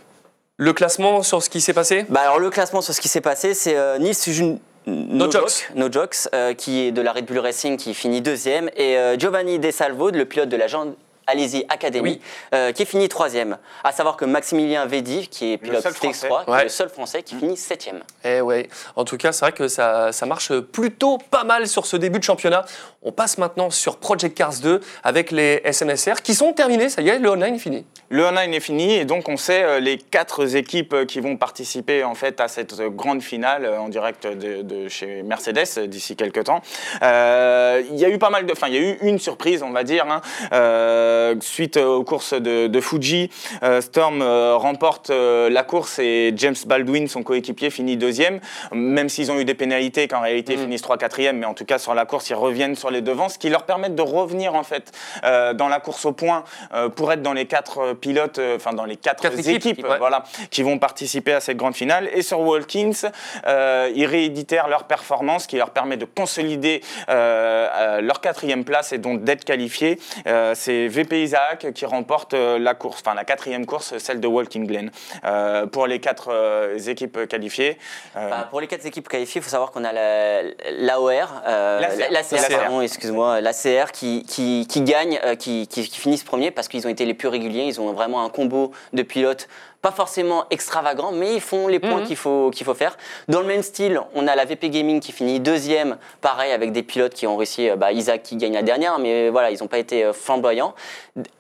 Le 0.58 0.74
classement 0.74 1.24
sur 1.24 1.42
ce 1.42 1.50
qui 1.50 1.60
s'est 1.60 1.74
passé? 1.74 2.06
Bah 2.10 2.20
alors 2.22 2.38
Le 2.38 2.52
classement 2.52 2.82
sur 2.82 2.94
ce 2.94 3.02
qui 3.02 3.08
s'est 3.08 3.20
passé, 3.20 3.56
c'est 3.56 3.76
euh, 3.76 3.98
Nils 3.98 4.60
No, 4.88 5.30
Jokes, 5.30 5.70
no 5.76 5.92
Jokes 5.92 6.28
euh, 6.34 6.54
qui 6.54 6.82
est 6.82 6.92
de 6.92 7.02
la 7.02 7.14
Red 7.14 7.26
Bull 7.26 7.40
Racing, 7.40 7.78
qui 7.78 7.94
finit 7.94 8.22
deuxième, 8.22 8.70
et 8.76 8.98
euh, 8.98 9.18
Giovanni 9.18 9.60
De 9.60 9.70
Salvo, 9.70 10.10
le 10.10 10.26
pilote 10.26 10.50
de 10.50 10.58
la 10.58 10.68
Allez-y 11.28 11.66
Academy, 11.70 12.20
euh, 12.54 12.72
qui 12.72 12.86
finit 12.86 13.08
troisième. 13.08 13.58
À 13.84 13.92
savoir 13.92 14.18
que 14.18 14.26
Maximilien 14.26 14.86
Védi, 14.86 15.28
qui 15.28 15.54
est 15.54 15.58
pilote 15.58 15.84
TX3, 15.84 16.46
qui 16.46 16.52
est 16.52 16.64
le 16.64 16.70
seul 16.70 16.90
français 16.90 17.24
qui 17.24 17.36
mm. 17.36 17.40
finit 17.40 17.58
septième. 17.58 18.02
Eh 18.24 18.42
ouais. 18.42 18.70
En 18.96 19.06
tout 19.06 19.18
cas, 19.18 19.32
c'est 19.32 19.46
vrai 19.46 19.52
que 19.52 19.68
ça, 19.68 20.12
ça, 20.12 20.26
marche 20.26 20.52
plutôt 20.60 21.18
pas 21.18 21.44
mal 21.44 21.68
sur 21.68 21.86
ce 21.86 21.96
début 21.96 22.20
de 22.20 22.24
championnat. 22.24 22.66
On 23.04 23.12
passe 23.12 23.38
maintenant 23.38 23.70
sur 23.70 23.98
Project 23.98 24.38
Cars 24.38 24.60
2 24.62 24.80
avec 25.04 25.32
les 25.32 25.62
SNSR 25.72 26.22
qui 26.24 26.34
sont 26.34 26.54
terminés. 26.54 26.90
Ça 26.90 27.02
y 27.02 27.10
est, 27.10 27.20
le 27.20 27.30
online 27.30 27.56
est 27.56 27.60
fini. 27.60 27.86
Le 28.10 28.26
online 28.26 28.54
est 28.54 28.60
fini 28.60 28.94
et 28.94 29.06
donc 29.06 29.30
on 29.30 29.38
sait 29.38 29.64
euh, 29.64 29.80
les 29.80 29.98
quatre 29.98 30.56
équipes 30.56 30.94
euh, 30.94 31.06
qui 31.06 31.20
vont 31.20 31.38
participer 31.38 32.04
en 32.04 32.16
fait 32.16 32.42
à 32.42 32.48
cette 32.48 32.76
grande 32.82 33.22
finale 33.22 33.68
en 33.68 33.90
direct 33.90 34.28
de, 34.28 34.88
chez 34.88 35.24
Mercedes 35.24 35.88
d'ici 35.88 36.16
quelques 36.16 36.44
temps. 36.46 36.62
Il 37.02 37.98
y 37.98 38.06
a 38.06 38.10
eu 38.10 38.18
pas 38.18 38.30
mal 38.30 38.46
de, 38.46 38.52
enfin 38.52 38.68
il 38.68 38.74
y 38.74 38.78
a 38.78 38.82
eu 38.82 38.98
une 39.02 39.20
surprise, 39.20 39.64
on 39.64 39.72
va 39.72 39.84
dire. 39.84 40.06
Hein. 40.10 40.22
Euh, 40.54 41.11
suite 41.42 41.78
aux 41.78 42.04
courses 42.04 42.34
de, 42.34 42.82
Fuji, 42.82 43.30
euh, 43.64 43.82
Storm 43.82 44.22
euh, 44.22 44.56
remporte 44.56 45.10
la 45.10 45.64
course 45.64 46.00
et 46.00 46.34
James 46.36 46.56
Baldwin, 46.66 47.08
son 47.08 47.24
coéquipier, 47.24 47.70
finit 47.70 47.98
deuxième, 47.98 48.40
même 48.72 49.10
s'ils 49.10 49.32
ont 49.32 49.40
eu 49.40 49.46
des 49.46 49.54
pénalités 49.54 50.08
qu'en 50.08 50.22
réalité 50.22 50.54
ils 50.54 50.60
mm. 50.60 50.64
finissent 50.64 50.82
3 50.82 50.98
4 50.98 51.12
mais 51.34 51.46
en 51.46 51.54
tout 51.54 51.66
cas 51.66 51.78
sur 51.78 51.94
la 51.94 52.06
course 52.06 52.30
ils 52.30 52.36
reviennent 52.36 52.76
sur 52.76 52.90
les 52.90 53.02
devants, 53.02 53.30
ce 53.30 53.38
qui 53.38 53.50
leur 53.50 53.64
permet 53.64 53.90
de 53.90 54.02
revenir 54.02 54.56
en 54.56 54.64
fait 54.64 54.92
dans 55.24 55.68
la 55.68 55.80
course 55.80 56.06
au 56.06 56.12
point 56.12 56.44
pour 56.96 57.12
être 57.12 57.22
dans 57.22 57.34
les 57.34 57.46
quatre 57.46 57.94
pilotes, 57.94 58.40
enfin 58.56 58.74
dans 58.74 58.86
les 58.86 58.96
quatre, 58.96 59.26
équipes, 59.48 59.86
voilà, 59.98 60.24
qui 60.50 60.64
vont 60.64 60.80
participer 60.80 61.34
à 61.34 61.40
cette 61.40 61.58
grande 61.58 61.76
finale. 61.76 62.10
Et 62.14 62.22
sur 62.22 62.40
Walkins, 62.40 63.10
ils 63.46 64.06
rééditèrent 64.06 64.68
leur 64.68 64.86
performance, 64.86 65.48
qui 65.48 65.58
leur 65.58 65.72
permet 65.72 65.98
de 65.98 66.06
consolider 66.06 66.82
leur 67.08 68.22
quatrième 68.22 68.64
place 68.64 68.94
et 68.94 68.98
donc 68.98 69.24
d'être 69.24 69.46
qualifiés. 69.46 70.00
C'est 70.54 70.88
VP 71.02 71.24
Isaac 71.24 71.74
qui 71.74 71.86
remporte 71.86 72.34
la 72.34 72.74
course, 72.74 73.02
enfin 73.06 73.16
la 73.16 73.24
quatrième 73.24 73.66
course, 73.66 73.98
celle 73.98 74.20
de 74.20 74.28
Walking 74.28 74.68
Glen. 74.68 74.92
pour 75.72 75.88
les 75.88 76.00
quatre 76.00 76.32
équipes 76.88 77.28
qualifiées. 77.28 77.78
Bah, 78.16 78.48
pour 78.50 78.62
les 78.62 78.68
quatre 78.68 78.86
équipes 78.86 79.08
qualifiées, 79.08 79.40
il 79.40 79.44
faut 79.44 79.50
savoir 79.50 79.72
qu'on 79.72 79.84
a 79.84 79.92
l'AOR, 79.92 81.42
la, 81.46 82.84
excuse-moi, 82.84 83.42
l'ACR 83.42 83.92
qui, 83.92 84.24
qui, 84.24 84.68
qui, 84.70 84.82
gagne, 84.82 85.20
qui, 85.38 85.68
qui, 85.68 85.88
qui 85.88 86.00
finissent 86.00 86.24
premier 86.24 86.52
parce 86.52 86.68
qu'ils 86.68 86.86
ont 86.86 86.90
été 86.90 87.06
les 87.06 87.14
plus 87.14 87.28
réguliers. 87.28 87.64
Ils 87.64 87.82
ont 87.82 87.94
vraiment 87.94 88.24
un 88.24 88.30
combo 88.30 88.72
de 88.94 89.04
pilotes 89.04 89.48
pas 89.82 89.92
forcément 89.92 90.46
extravagant, 90.52 91.12
mais 91.12 91.34
ils 91.34 91.42
font 91.42 91.68
les 91.68 91.80
points 91.80 92.02
mhm. 92.02 92.06
qu'il 92.06 92.16
faut, 92.16 92.52
qu'il 92.52 92.66
faut 92.66 92.76
faire. 92.76 92.98
Dans 93.28 93.42
le 93.42 93.48
même 93.48 93.64
style, 93.64 94.00
on 94.14 94.28
a 94.28 94.36
la 94.36 94.46
VP 94.46 94.70
Gaming 94.70 95.00
qui 95.00 95.12
finit 95.12 95.40
deuxième, 95.40 95.98
pareil 96.22 96.52
avec 96.52 96.72
des 96.72 96.84
pilotes 96.84 97.14
qui 97.14 97.26
ont 97.26 97.36
réussi, 97.36 97.70
euh, 97.70 97.76
bah, 97.76 97.92
Isaac 97.92 98.22
qui 98.22 98.36
gagne 98.36 98.54
la 98.54 98.62
dernière, 98.62 99.00
mais 99.00 99.30
voilà, 99.30 99.50
ils 99.50 99.60
n'ont 99.60 99.68
pas 99.68 99.80
été 99.80 100.04
euh, 100.04 100.14
flamboyants. 100.14 100.76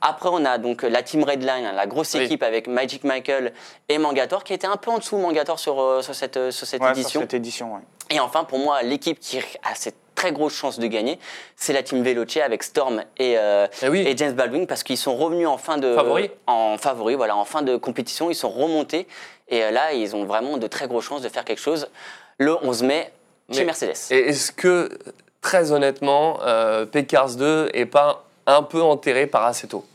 Après, 0.02 0.30
on 0.32 0.44
a 0.44 0.58
donc 0.58 0.82
la 0.82 1.04
Team 1.04 1.24
Redline, 1.24 1.72
la 1.76 1.86
grosse 1.86 2.16
équipe 2.16 2.42
avec 2.42 2.68
Magic 2.68 3.04
Michael 3.04 3.54
et 3.90 3.98
Mangator, 4.00 4.44
qui 4.44 4.54
était 4.54 4.68
un 4.68 4.78
peu 4.78 4.90
en 4.90 4.98
dessous 4.98 5.18
Mangator 5.18 5.60
sur, 5.60 5.80
euh, 5.80 6.02
sur 6.02 6.16
cette, 6.16 6.52
sur 6.52 6.66
cette 6.66 6.82
édition. 6.84 7.10
Sur 7.10 7.22
cette 7.22 7.34
édition, 7.36 7.82
Et 8.10 8.20
enfin, 8.20 8.44
pour 8.44 8.58
moi, 8.58 8.82
l'équipe 8.82 9.20
qui 9.20 9.38
a 9.38 9.76
cette 9.76 10.01
très 10.16 10.32
grosse 10.32 10.54
chance 10.54 10.80
de 10.80 10.88
gagner, 10.88 11.20
c'est 11.56 11.74
la 11.74 11.84
team 11.84 12.04
Veloce 12.04 12.38
avec 12.38 12.64
Storm 12.64 13.04
et, 13.18 13.38
euh, 13.38 13.68
eh 13.82 14.12
et 14.12 14.18
James 14.18 14.34
Baldwin 14.34 14.68
parce 14.68 14.84
qu'ils 14.84 14.98
sont 14.98 15.16
revenus 15.16 15.48
en 15.48 15.58
fin 15.58 15.78
de 15.78 15.96
favori. 15.96 16.32
en 16.48 16.78
favori, 16.78 17.16
voilà, 17.16 17.36
en 17.36 17.46
fin 17.46 17.62
de 17.62 17.78
compétition, 17.78 18.30
ils 18.30 18.36
sont 18.36 18.50
remontés 18.50 19.08
et 19.50 19.64
euh, 19.64 19.72
là 19.72 19.94
ils 19.94 20.16
ont 20.16 20.26
vraiment 20.26 20.58
de 20.58 20.68
très 20.68 20.88
grosses 20.88 21.06
chances 21.06 21.22
de 21.22 21.30
faire 21.30 21.46
quelque 21.46 21.62
chose 21.62 21.90
le 22.38 22.56
11 22.64 22.84
mai 22.84 23.12
chez 23.52 23.66
Mercedes. 23.66 23.98
Et 24.12 24.30
est-ce 24.30 24.52
que 24.52 24.98
très 25.42 25.72
honnêtement, 25.72 26.40
euh, 26.44 26.86
P-Cars 26.86 27.36
2 27.36 27.70
est 27.74 27.86
pas 27.86 28.26
un 28.46 28.64
peu 28.64 28.82
enterré 28.82 29.28
par 29.28 29.46
assez 29.46 29.68
tôt 29.68 29.86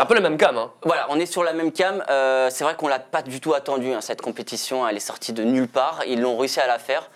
un 0.00 0.06
peu 0.06 0.14
la 0.14 0.20
même 0.20 0.36
cam. 0.36 0.56
Hein. 0.56 0.70
Voilà, 0.84 1.06
on 1.10 1.18
est 1.18 1.26
sur 1.26 1.44
la 1.44 1.52
même 1.52 1.72
cam. 1.72 2.02
Euh, 2.08 2.48
c'est 2.50 2.64
vrai 2.64 2.74
qu'on 2.76 2.88
l'a 2.88 2.98
pas 2.98 3.22
du 3.22 3.40
tout 3.40 3.54
attendu, 3.54 3.92
hein, 3.92 4.00
cette 4.00 4.22
compétition. 4.22 4.86
Elle 4.86 4.96
est 4.96 5.00
sortie 5.00 5.32
de 5.32 5.42
nulle 5.42 5.68
part. 5.68 6.00
Ils 6.06 6.20
l'ont 6.20 6.36
réussi 6.36 6.60
à 6.60 6.66
la 6.66 6.78
faire. 6.78 7.10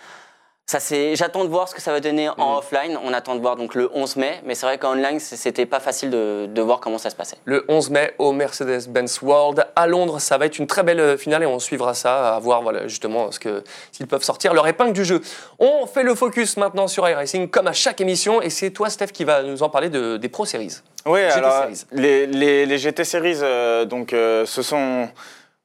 Ça, 0.69 0.81
c'est, 0.81 1.15
j'attends 1.15 1.45
de 1.45 1.49
voir 1.49 1.69
ce 1.69 1.73
que 1.73 1.81
ça 1.81 1.93
va 1.93 2.01
donner 2.01 2.27
en 2.27 2.55
mm. 2.55 2.57
offline. 2.57 2.99
On 3.01 3.13
attend 3.13 3.35
de 3.35 3.39
voir 3.39 3.55
donc 3.55 3.73
le 3.73 3.89
11 3.93 4.17
mai, 4.17 4.41
mais 4.43 4.53
c'est 4.53 4.65
vrai 4.65 4.77
qu'en 4.77 4.97
online, 4.97 5.17
c'était 5.21 5.65
pas 5.65 5.79
facile 5.79 6.09
de, 6.09 6.45
de, 6.45 6.61
voir 6.61 6.81
comment 6.81 6.97
ça 6.97 7.09
se 7.09 7.15
passait. 7.15 7.37
Le 7.45 7.63
11 7.69 7.89
mai 7.89 8.13
au 8.17 8.33
Mercedes-Benz 8.33 9.21
World 9.21 9.65
à 9.77 9.87
Londres, 9.87 10.19
ça 10.19 10.37
va 10.37 10.45
être 10.45 10.59
une 10.59 10.67
très 10.67 10.83
belle 10.83 10.99
euh, 10.99 11.15
finale 11.15 11.43
et 11.43 11.45
on 11.45 11.59
suivra 11.59 11.93
ça, 11.93 12.35
à 12.35 12.39
voir 12.39 12.63
voilà, 12.63 12.85
justement 12.89 13.31
ce 13.31 13.39
que, 13.39 13.63
s'ils 13.93 14.07
peuvent 14.07 14.25
sortir 14.25 14.53
leur 14.53 14.67
épingle 14.67 14.91
du 14.91 15.05
jeu. 15.05 15.21
On 15.57 15.87
fait 15.87 16.03
le 16.03 16.15
focus 16.15 16.57
maintenant 16.57 16.89
sur 16.89 17.07
iRacing 17.07 17.49
comme 17.49 17.67
à 17.67 17.73
chaque 17.73 18.01
émission 18.01 18.41
et 18.41 18.49
c'est 18.49 18.71
toi, 18.71 18.89
Steph, 18.89 19.13
qui 19.13 19.23
va 19.23 19.43
nous 19.43 19.63
en 19.63 19.69
parler 19.69 19.89
de, 19.89 20.17
des 20.17 20.27
Pro 20.27 20.43
Series. 20.45 20.81
Oui, 21.05 21.21
alors 21.21 21.67
les, 21.93 22.27
les, 22.27 22.65
les, 22.65 22.77
GT 22.77 23.05
Series 23.05 23.39
euh, 23.41 23.85
donc, 23.85 24.11
euh, 24.11 24.45
se 24.45 24.61
sont 24.61 25.07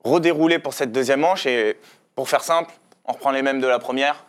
redéroulés 0.04 0.60
pour 0.60 0.74
cette 0.74 0.92
deuxième 0.92 1.22
manche 1.22 1.44
et 1.46 1.76
pour 2.14 2.28
faire 2.28 2.44
simple, 2.44 2.70
on 3.04 3.14
reprend 3.14 3.32
les 3.32 3.42
mêmes 3.42 3.60
de 3.60 3.66
la 3.66 3.80
première 3.80 4.24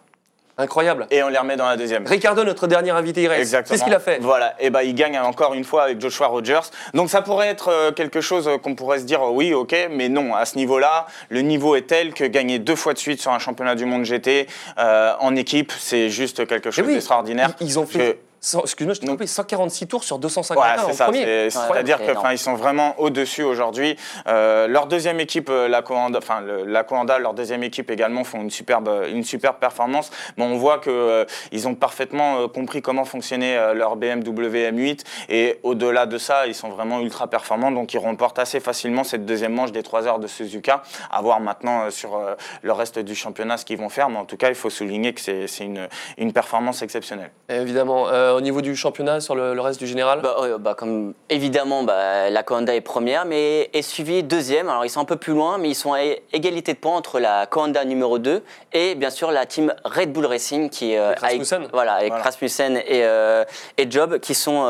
Incroyable. 0.58 1.08
Et 1.10 1.24
on 1.24 1.30
les 1.30 1.38
remet 1.38 1.56
dans 1.56 1.68
la 1.68 1.78
deuxième. 1.78 2.06
Ricardo, 2.06 2.44
notre 2.44 2.68
dernier 2.68 2.92
invité, 2.92 3.24
il 3.24 3.28
reste. 3.28 3.42
Exactement. 3.42 3.76
C'est 3.76 3.80
ce 3.80 3.84
qu'il 3.86 3.94
a 3.94 4.00
fait? 4.00 4.20
Voilà. 4.22 4.56
Et 4.60 4.70
bah, 4.70 4.84
il 4.84 4.94
gagne 4.94 5.18
encore 5.18 5.56
une 5.56 5.64
fois 5.64 5.84
avec 5.84 6.00
Joshua 6.00 6.28
Rogers. 6.28 6.70
Donc 6.94 7.10
ça 7.10 7.22
pourrait 7.24 7.48
être 7.48 7.70
euh, 7.70 7.92
quelque 7.92 8.22
chose 8.22 8.50
qu'on 8.62 8.76
pourrait 8.76 9.00
se 9.00 9.06
dire, 9.06 9.24
oui, 9.24 9.54
ok, 9.54 9.76
mais 9.90 10.10
non. 10.10 10.36
À 10.36 10.46
ce 10.46 10.58
niveau-là, 10.58 11.08
le 11.30 11.42
niveau 11.42 11.76
est 11.76 11.88
tel 11.88 12.14
que 12.14 12.24
gagner 12.24 12.60
deux 12.60 12.76
fois 12.76 12.94
de 12.94 13.00
suite 13.00 13.20
sur 13.20 13.32
un 13.32 13.40
championnat 13.40 13.74
du 13.74 13.86
monde 13.86 14.04
GT 14.04 14.48
euh, 14.78 15.14
en 15.20 15.36
équipe, 15.36 15.72
c'est 15.72 16.10
juste 16.10 16.46
quelque 16.46 16.70
chose 16.70 16.86
d'extraordinaire. 16.86 17.52
Ils 17.60 17.80
ont 17.80 17.88
fait 17.88 18.20
excuse-moi, 18.44 18.94
je 18.94 19.00
t'ai 19.00 19.08
trompé, 19.08 19.28
146 19.28 19.88
tours 19.88 20.04
sur 20.04 20.20
250 20.20 20.64
ouais, 20.64 20.80
en 20.80 20.96
premier. 20.96 21.50
C'est-à-dire 21.50 22.00
qu'ils 22.02 22.38
sont 22.38 22.56
vraiment 22.56 23.00
au-dessus 23.00 23.44
aujourd'hui. 23.44 23.96
Euh, 24.28 24.68
leur 24.68 24.88
deuxième 24.88 25.20
équipe, 25.20 25.50
euh, 25.50 25.68
la 25.68 25.82
Coanda, 25.82 26.20
enfin 26.20 26.42
la 26.42 26.84
Coanda, 26.84 27.20
leur 27.20 27.34
deuxième 27.34 27.64
équipe 27.64 27.90
également 27.90 28.24
font 28.24 28.42
une 28.42 28.52
superbe, 28.52 28.90
une 29.10 29.24
superbe 29.24 29.58
performance. 29.58 30.12
Mais 30.38 30.44
on 30.44 30.58
voit 30.58 30.80
qu'ils 30.80 30.92
euh, 30.92 31.26
ils 31.52 31.68
ont 31.68 31.76
parfaitement 31.76 32.48
compris 32.50 32.82
comment 32.82 33.06
fonctionnait 33.06 33.74
leur 33.74 33.96
BMW 33.96 34.72
M8 34.72 35.04
et 35.30 35.60
au-delà 35.64 36.06
de 36.06 36.18
ça, 36.18 36.48
ils 36.48 36.56
sont 36.56 36.70
vraiment 36.70 37.00
ultra 37.00 37.28
performants. 37.28 37.72
Donc 37.72 37.94
ils 37.94 38.00
remportent 38.00 38.40
assez 38.40 38.60
facilement 38.60 39.04
cette 39.04 39.26
deuxième 39.26 39.54
manche 39.54 39.72
des 39.72 39.84
3 39.84 40.08
heures 40.08 40.20
de 40.20 40.28
Suzuka. 40.28 40.84
À 41.12 41.22
voir 41.22 41.40
maintenant 41.40 41.90
sur 41.90 42.20
le 42.62 42.72
reste 42.72 43.00
du 43.00 43.16
championnat 43.16 43.58
ce 43.58 43.66
qu'ils 43.66 43.78
vont 43.78 43.90
faire. 43.90 44.10
Mais 44.10 44.18
en 44.18 44.26
tout 44.26 44.38
cas, 44.38 44.50
il 44.50 44.56
faut 44.56 44.70
souligner 44.70 45.14
que 45.14 45.22
c'est 45.22 45.48
une, 45.60 45.88
une 46.18 46.34
performance 46.34 46.82
exceptionnelle. 46.82 47.32
Évidemment. 47.50 48.08
Euh, 48.33 48.33
au 48.36 48.42
niveau 48.42 48.62
du 48.62 48.76
championnat, 48.76 49.20
sur 49.20 49.36
le, 49.36 49.60
reste 49.60 49.80
du 49.80 49.88
général 49.88 50.22
bah, 50.22 50.36
bah, 50.60 50.76
comme 50.78 51.14
Évidemment, 51.30 51.84
bah, 51.84 52.30
la 52.30 52.44
Coanda 52.44 52.76
est 52.76 52.82
première, 52.82 53.26
mais 53.26 53.70
est 53.74 53.82
suivie 53.82 54.24
deuxième. 54.24 54.70
Alors, 54.70 54.86
ils 54.86 54.90
sont 54.90 55.00
un 55.00 55.06
peu 55.06 55.16
plus 55.16 55.34
loin, 55.34 55.58
mais 55.58 55.70
ils 55.70 55.76
sont 55.76 55.94
à 55.94 56.00
égalité 56.32 56.74
de 56.74 56.80
points 56.80 56.96
entre 56.96 57.20
la 57.20 57.46
Coanda 57.46 57.86
numéro 57.86 58.20
2 58.20 58.44
et 58.74 58.96
bien 58.96 59.10
sûr 59.10 59.32
la 59.32 59.46
team 59.46 59.74
Red 59.84 60.12
Bull 60.12 60.26
Racing 60.26 60.70
qui 60.70 60.96
euh, 60.96 61.14
avec, 61.22 61.42
voilà, 61.72 61.94
avec 61.94 62.14
Rasmussen 62.14 62.78
et, 62.78 63.04
euh, 63.04 63.44
et 63.78 63.90
Job 63.90 64.20
qui 64.20 64.34
sont 64.34 64.64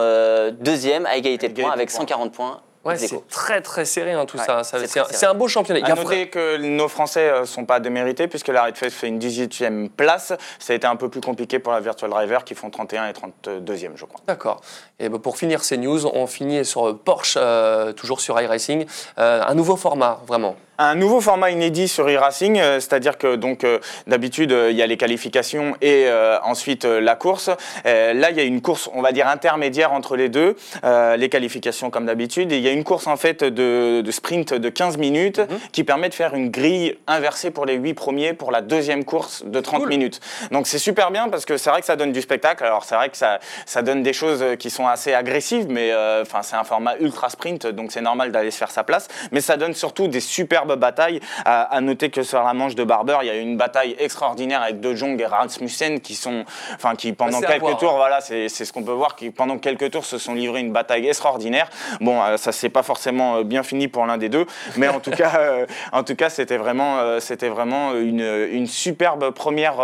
deuxième 0.60 1.06
à 1.06 1.17
égalité 1.17 1.49
de 1.49 1.62
points 1.62 1.71
avec 1.71 1.89
140 1.89 2.32
points 2.32 2.62
Ouais, 2.84 2.98
c'est 2.98 3.28
très 3.30 3.62
très 3.62 3.86
serré 3.86 4.12
hein, 4.12 4.26
tout 4.26 4.38
ça. 4.38 4.62
c'est 4.63 5.26
un, 5.26 5.34
beau 5.34 5.48
championnat. 5.48 5.80
Il 5.80 5.91
a 5.91 5.96
noter 5.96 6.28
que 6.28 6.58
nos 6.58 6.89
Français 6.89 7.28
ne 7.28 7.34
euh, 7.34 7.46
sont 7.46 7.65
pas 7.65 7.80
démérités 7.80 8.28
puisque 8.28 8.50
la 8.50 8.63
Red 8.63 8.76
fait 8.76 9.08
une 9.08 9.19
18e 9.19 9.89
place. 9.89 10.34
Ça 10.60 10.74
a 10.74 10.76
été 10.76 10.86
un 10.86 10.98
peu 10.98 11.10
plus 11.10 11.22
compliqué 11.22 11.60
pour 11.60 11.72
la 11.72 11.80
Virtual 11.80 12.12
Driver 12.12 12.43
qui 12.43 12.56
font 12.56 12.69
31 12.69 13.08
et 13.08 13.13
32e, 13.13 13.91
je 13.96 14.06
crois. 14.06 14.19
D'accord. 14.28 14.60
Et 15.00 15.08
ben, 15.08 15.19
pour 15.19 15.38
finir 15.38 15.63
ces 15.63 15.78
news, 15.78 16.06
on 16.08 16.28
finit 16.28 16.65
sur 16.65 16.98
Porsche, 17.00 17.38
euh, 17.38 17.93
toujours 17.93 18.19
sur 18.19 18.39
iRacing. 18.39 18.86
Euh, 19.17 19.41
un 19.48 19.56
nouveau 19.56 19.78
format, 19.78 20.19
vraiment 20.28 20.56
un 20.77 20.95
nouveau 20.95 21.21
format 21.21 21.51
inédit 21.51 21.88
sur 21.88 22.07
e-racing, 22.07 22.59
euh, 22.59 22.79
c'est-à-dire 22.79 23.17
que 23.17 23.36
donc 23.36 23.63
euh, 23.63 23.79
d'habitude 24.07 24.51
euh, 24.51 24.71
il 24.71 24.77
y 24.77 24.81
a 24.81 24.88
les 24.88 24.97
qualifications 24.97 25.75
et 25.81 26.07
ensuite 26.43 26.86
la 26.86 27.15
course. 27.15 27.49
là 27.86 28.31
il 28.31 28.38
y 28.38 28.39
a 28.39 28.43
une 28.43 28.62
course, 28.62 28.89
on 28.93 29.01
va 29.01 29.12
dire 29.12 29.27
intermédiaire 29.27 29.93
entre 29.93 30.15
les 30.15 30.29
deux, 30.29 30.55
les 30.83 31.29
qualifications 31.29 31.89
comme 31.89 32.05
d'habitude. 32.05 32.51
Et 32.51 32.57
il 32.57 32.63
y 32.63 32.67
a 32.67 32.71
une 32.71 32.83
course 32.83 33.07
en 33.07 33.17
fait 33.17 33.43
de, 33.43 34.03
sprint 34.12 34.53
de 34.53 34.69
15 34.69 34.97
minutes 34.97 35.39
mhm. 35.39 35.59
qui 35.71 35.83
permet 35.83 36.09
de 36.09 36.13
faire 36.13 36.33
une 36.36 36.49
grille 36.49 36.97
inversée 37.07 37.51
pour 37.51 37.65
les 37.65 37.75
8 37.75 37.93
premiers 37.93 38.33
pour 38.33 38.51
la 38.51 38.62
deuxième 38.62 39.05
course 39.05 39.43
de 39.45 39.59
30 39.59 39.88
minutes. 39.88 40.19
Donc 40.51 40.67
c'est 40.67 40.79
super 40.79 41.12
bien 41.12 41.29
parce 41.29 41.45
que 41.45 41.57
c'est 41.57 41.69
vrai 41.69 41.79
que 41.81 41.88
ça 41.88 41.95
donne 41.95 42.12
du 42.12 42.21
spectacle. 42.21 42.63
Alors 42.63 42.83
c'est 42.83 42.95
vrai 42.95 43.09
que 43.09 43.17
ça, 43.17 43.39
ça 43.65 43.81
donne 43.81 44.03
des 44.03 44.13
choses 44.13 44.43
qui 44.59 44.69
sont 44.69 44.88
assez 44.88 45.13
agressives, 45.13 45.67
mais 45.69 45.91
enfin 46.21 46.41
c'est 46.43 46.55
un 46.55 46.63
format 46.63 46.95
ultra 46.99 47.29
sprint, 47.29 47.67
donc 47.67 47.91
c'est 47.91 48.01
normal 48.01 48.31
d'aller 48.31 48.51
se 48.51 48.57
faire 48.57 48.71
sa 48.71 48.83
place. 48.83 49.07
Mais 49.31 49.41
ça 49.41 49.57
donne 49.57 49.73
surtout 49.73 50.07
des 50.07 50.21
bataille. 50.65 51.19
À, 51.45 51.80
noter 51.82 52.10
que 52.10 52.23
sur 52.23 52.41
la 52.43 52.54
manche 52.54 52.76
de 52.76 52.84
Barber, 52.84 53.17
il 53.21 53.28
y 53.28 53.30
a 53.30 53.36
eu 53.36 53.41
une 53.41 53.58
bataille 53.58 53.95
extraordinaire 53.99 54.62
avec 54.62 54.80
De 54.80 54.93
Jong 54.93 55.19
et 55.19 55.26
Rasmussen 55.26 55.99
qui 55.99 56.15
sont, 56.15 56.45
enfin, 56.76 56.95
qui 56.95 57.13
pendant 57.13 57.41
quelques 57.41 57.78
tours, 57.78 57.91
hein. 57.91 57.97
voilà, 57.97 58.21
c'est 58.21 58.47
ce 58.49 58.73
qu'on 58.73 58.84
peut 58.84 58.91
voir, 58.91 59.15
qui 59.15 59.32
pendant 59.32 59.58
quelques 59.58 59.91
tours 59.91 60.06
se 60.06 60.17
sont 60.17 60.34
livrés 60.34 60.62
une 60.62 60.71
bataille 60.71 61.08
extraordinaire. 61.08 61.69
Bon, 62.02 62.21
euh, 62.21 62.38
ça 62.38 62.52
s'est 62.52 62.69
pas 62.69 62.84
forcément 62.84 63.38
euh, 63.38 63.43
bien 63.43 63.63
fini 63.63 63.88
pour 63.88 64.06
l'un 64.06 64.17
des 64.17 64.30
deux, 64.30 64.45
mais 64.78 64.88
en 64.88 64.99
tout 64.99 65.12
cas, 65.17 65.34
euh, 65.38 65.65
en 65.91 66.04
tout 66.04 66.15
cas, 66.15 66.30
c'était 66.30 66.58
vraiment, 66.58 67.19
c'était 67.19 67.49
vraiment 67.49 67.93
une, 67.93 68.21
une, 68.21 68.67
superbe 68.67 69.32
première 69.32 69.76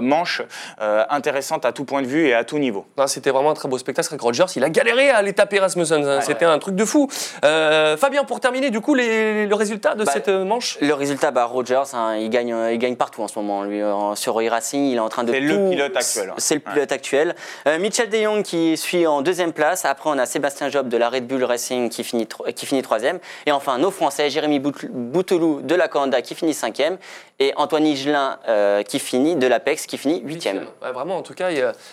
manche 0.00 0.42
intéressante 0.78 1.64
à 1.64 1.72
tout 1.72 1.84
point 1.84 2.02
de 2.02 2.06
vue 2.06 2.28
et 2.28 2.34
à 2.34 2.44
tout 2.44 2.58
niveau. 2.58 2.86
C'était 3.06 3.30
vraiment 3.30 3.50
un 3.50 3.54
très 3.54 3.68
beau 3.68 3.78
spectacle. 3.78 4.08
Rick 4.10 4.20
Rogers, 4.20 4.44
il 4.56 4.64
a 4.64 4.68
galéré 4.68 5.10
à 5.10 5.18
aller 5.18 5.32
taper 5.32 5.58
Rasmussen. 5.58 6.20
C'était 6.20 6.44
un 6.44 6.58
truc 6.58 6.76
de 6.76 6.84
fou. 6.84 7.08
Fabien, 7.42 8.24
pour 8.24 8.40
terminer, 8.40 8.70
du 8.70 8.80
coup, 8.80 8.94
les, 8.94 9.46
le 9.46 9.54
résultat 9.54 9.94
de 9.94 10.04
bah, 10.04 10.12
cette 10.12 10.25
manche? 10.28 10.78
Le 10.80 10.94
résultat, 10.94 11.30
bah, 11.30 11.44
Rogers, 11.44 11.94
hein, 11.94 12.16
il, 12.16 12.30
gagne, 12.30 12.54
il 12.72 12.78
gagne 12.78 12.96
partout 12.96 13.22
en 13.22 13.28
ce 13.28 13.38
moment. 13.38 13.64
Lui, 13.64 13.80
sur 14.14 14.40
e-racing, 14.40 14.90
il 14.90 14.96
est 14.96 15.00
en 15.00 15.08
train 15.08 15.24
de. 15.24 15.32
C'est 15.32 15.40
le 15.40 15.70
pilote 15.70 15.96
actuel. 15.96 16.30
Hein. 16.30 16.34
C'est 16.38 16.54
le 16.54 16.60
pilote 16.60 16.92
actuel. 16.92 17.34
Euh, 17.66 17.78
Michel 17.78 18.08
De 18.08 18.18
Jong 18.18 18.42
qui 18.42 18.76
suit 18.76 19.06
en 19.06 19.22
deuxième 19.22 19.52
place. 19.52 19.84
Après, 19.84 20.10
on 20.10 20.18
a 20.18 20.26
Sébastien 20.26 20.68
Job 20.68 20.88
de 20.88 20.96
la 20.96 21.08
Red 21.08 21.26
Bull 21.26 21.44
Racing 21.44 21.88
qui 21.88 22.04
finit, 22.04 22.26
qui 22.54 22.66
finit 22.66 22.82
troisième. 22.82 23.18
Et 23.46 23.52
enfin, 23.52 23.78
nos 23.78 23.90
Français, 23.90 24.30
Jérémy 24.30 24.58
Bouteloup 24.60 25.62
de 25.62 25.74
la 25.74 25.88
Coanda 25.88 26.22
qui 26.22 26.34
finit 26.34 26.54
cinquième. 26.54 26.98
Et 27.38 27.52
Antoine 27.56 27.86
Higelin 27.86 28.38
euh, 28.48 28.82
qui 28.82 28.98
finit 28.98 29.36
de 29.36 29.46
l'Apex 29.46 29.86
qui 29.86 29.98
finit 29.98 30.22
huitième. 30.24 30.66
vraiment, 30.80 31.18
en 31.18 31.22
tout 31.22 31.34
cas, 31.34 31.48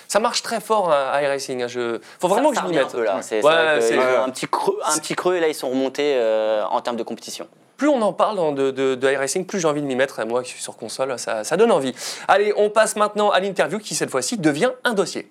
ça 0.07 0.19
marche 0.19 0.41
très 0.41 0.61
fort 0.61 0.91
à 0.91 1.21
e-racing. 1.21 1.59
Il 1.59 1.63
hein. 1.63 1.99
faut 2.19 2.27
vraiment 2.27 2.51
que 2.51 2.57
je 2.57 2.63
m'y 2.63 2.75
mette. 2.75 2.95
C'est 3.21 3.45
un, 3.45 4.29
petit 4.29 4.47
creux, 4.47 4.79
un 4.85 4.97
petit 4.97 5.15
creux 5.15 5.35
et 5.35 5.39
là, 5.39 5.47
ils 5.47 5.55
sont 5.55 5.69
remontés 5.69 6.13
euh, 6.15 6.63
en 6.69 6.81
termes 6.81 6.97
de 6.97 7.03
compétition 7.03 7.47
plus 7.83 7.89
on 7.89 8.01
en 8.01 8.13
parle 8.13 8.55
de, 8.55 8.71
de, 8.71 9.43
plus 9.43 9.59
j'ai 9.59 9.67
envie 9.67 9.81
de 9.81 9.85
m'y 9.85 9.97
mettre. 9.97 10.25
Moi 10.25 10.41
qui 10.41 10.51
suis 10.51 10.61
sur 10.61 10.77
console, 10.77 11.19
ça, 11.19 11.43
ça 11.43 11.57
donne 11.57 11.69
envie. 11.69 11.93
Allez, 12.29 12.53
on 12.55 12.69
passe 12.69 12.95
maintenant 12.95 13.29
à 13.29 13.41
l'interview 13.41 13.77
qui 13.77 13.93
cette 13.93 14.09
fois-ci 14.09 14.37
devient 14.37 14.71
un 14.85 14.93
dossier. 14.93 15.29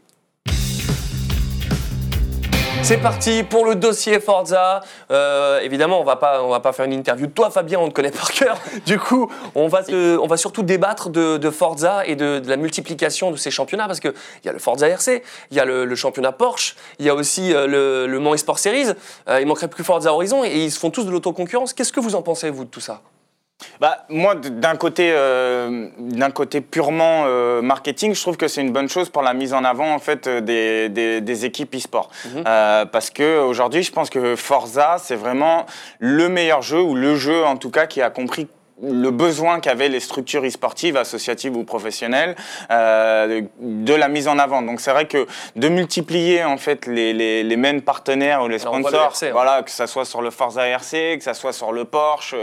C'est 2.83 2.97
parti 2.97 3.45
pour 3.45 3.64
le 3.64 3.77
dossier 3.77 4.18
Forza. 4.18 4.81
Euh, 5.12 5.61
évidemment, 5.61 6.01
on 6.01 6.05
va 6.05 6.16
pas, 6.16 6.42
on 6.42 6.49
va 6.49 6.59
pas 6.59 6.73
faire 6.73 6.85
une 6.85 6.92
interview 6.92 7.29
de 7.29 7.33
toi, 7.33 7.49
Fabien, 7.49 7.79
on 7.79 7.88
te 7.88 7.95
connaît 7.95 8.11
par 8.11 8.33
cœur. 8.33 8.59
Du 8.87 8.99
coup, 8.99 9.31
on 9.55 9.68
va, 9.68 9.83
on 9.90 10.27
va 10.27 10.37
surtout 10.37 10.64
débattre 10.64 11.09
de, 11.09 11.51
Forza 11.51 12.05
et 12.07 12.16
de, 12.16 12.42
la 12.45 12.57
multiplication 12.57 13.31
de 13.31 13.37
ces 13.37 13.53
championnats 13.53 13.87
parce 13.87 14.01
que 14.01 14.09
il 14.09 14.47
y 14.47 14.49
a 14.49 14.53
le 14.53 14.59
Forza 14.59 14.88
RC, 14.88 15.23
il 15.53 15.57
y 15.57 15.61
a 15.61 15.64
le, 15.64 15.95
championnat 15.95 16.33
Porsche, 16.33 16.75
il 16.99 17.07
y 17.07 17.09
a 17.09 17.14
aussi 17.14 17.55
euh, 17.55 17.66
le, 17.66 18.07
le 18.07 18.18
Mans 18.18 18.35
Esport 18.35 18.59
Series. 18.59 18.88
Euh, 19.29 19.40
il 19.40 19.47
manquerait 19.47 19.68
plus 19.68 19.85
Forza 19.85 20.12
Horizon 20.12 20.45
et 20.45 20.64
ils 20.64 20.73
se 20.73 20.81
font 20.81 20.90
tous 20.90 21.05
de 21.05 21.11
l'autoconcurrence. 21.12 21.75
Qu'est-ce 21.75 21.92
que 21.92 22.01
vous 22.01 22.16
en 22.16 22.23
pensez 22.23 22.51
vous 22.51 22.64
de 22.64 22.71
tout 22.71 22.81
ça? 22.81 23.01
Bah, 23.81 24.05
moi, 24.09 24.35
d'un 24.35 24.77
côté, 24.77 25.11
euh, 25.12 25.88
d'un 25.98 26.31
côté 26.31 26.61
purement 26.61 27.25
euh, 27.27 27.62
marketing, 27.62 28.14
je 28.14 28.20
trouve 28.20 28.37
que 28.37 28.48
c'est 28.48 28.61
une 28.61 28.72
bonne 28.72 28.88
chose 28.88 29.09
pour 29.09 29.22
la 29.22 29.35
mise 29.35 29.55
en 29.55 29.64
avant 29.64 29.92
en 29.92 29.98
fait 29.98 30.27
euh, 30.27 30.40
des, 30.40 30.88
des, 30.88 31.20
des 31.20 31.44
équipes 31.44 31.75
e-sport. 31.75 32.11
Euh, 32.35 32.85
parce 32.87 33.11
que 33.11 33.40
aujourd'hui, 33.40 33.83
je 33.83 33.92
pense 33.92 34.11
que 34.11 34.37
Forza, 34.37 34.96
c'est 34.98 35.16
vraiment 35.16 35.66
le 35.98 36.29
meilleur 36.29 36.62
jeu 36.62 36.81
ou 36.81 36.94
le 36.94 37.16
jeu 37.16 37.44
en 37.44 37.57
tout 37.57 37.70
cas 37.70 37.87
qui 37.87 38.03
a 38.03 38.11
compris 38.11 38.48
le 38.83 39.11
besoin 39.11 39.61
qu'avaient 39.61 39.88
les 39.88 40.01
structures 40.01 40.45
e-sportives, 40.45 40.97
associatives 40.97 41.57
ou 41.57 41.64
professionnelles, 41.64 42.35
euh, 42.71 43.42
de 43.61 43.95
la 43.95 44.09
mise 44.09 44.29
en 44.29 44.38
avant. 44.38 44.62
Donc 44.62 44.81
c'est 44.81 44.92
vrai 44.92 45.07
que 45.07 45.27
de 45.57 45.68
multiplier 45.68 46.45
en 46.45 46.57
fait 46.57 46.87
les, 46.87 47.12
les, 47.12 47.42
les 47.42 47.57
mêmes 47.57 47.83
partenaires 47.83 48.42
ou 48.42 48.49
les 48.49 48.61
Alors, 48.62 48.81
voit 48.81 48.90
le 48.90 48.97
sponsors, 48.97 49.12
RC, 49.12 49.27
hein. 49.27 49.33
voilà, 49.33 49.62
que 49.62 49.71
ça 49.71 49.87
soit 49.87 50.05
sur 50.05 50.23
le 50.23 50.31
Forza 50.31 50.66
RC, 50.66 51.16
que 51.18 51.25
ça 51.25 51.35
soit 51.35 51.53
sur 51.53 51.73
le 51.73 51.85
Porsche, 51.85 52.35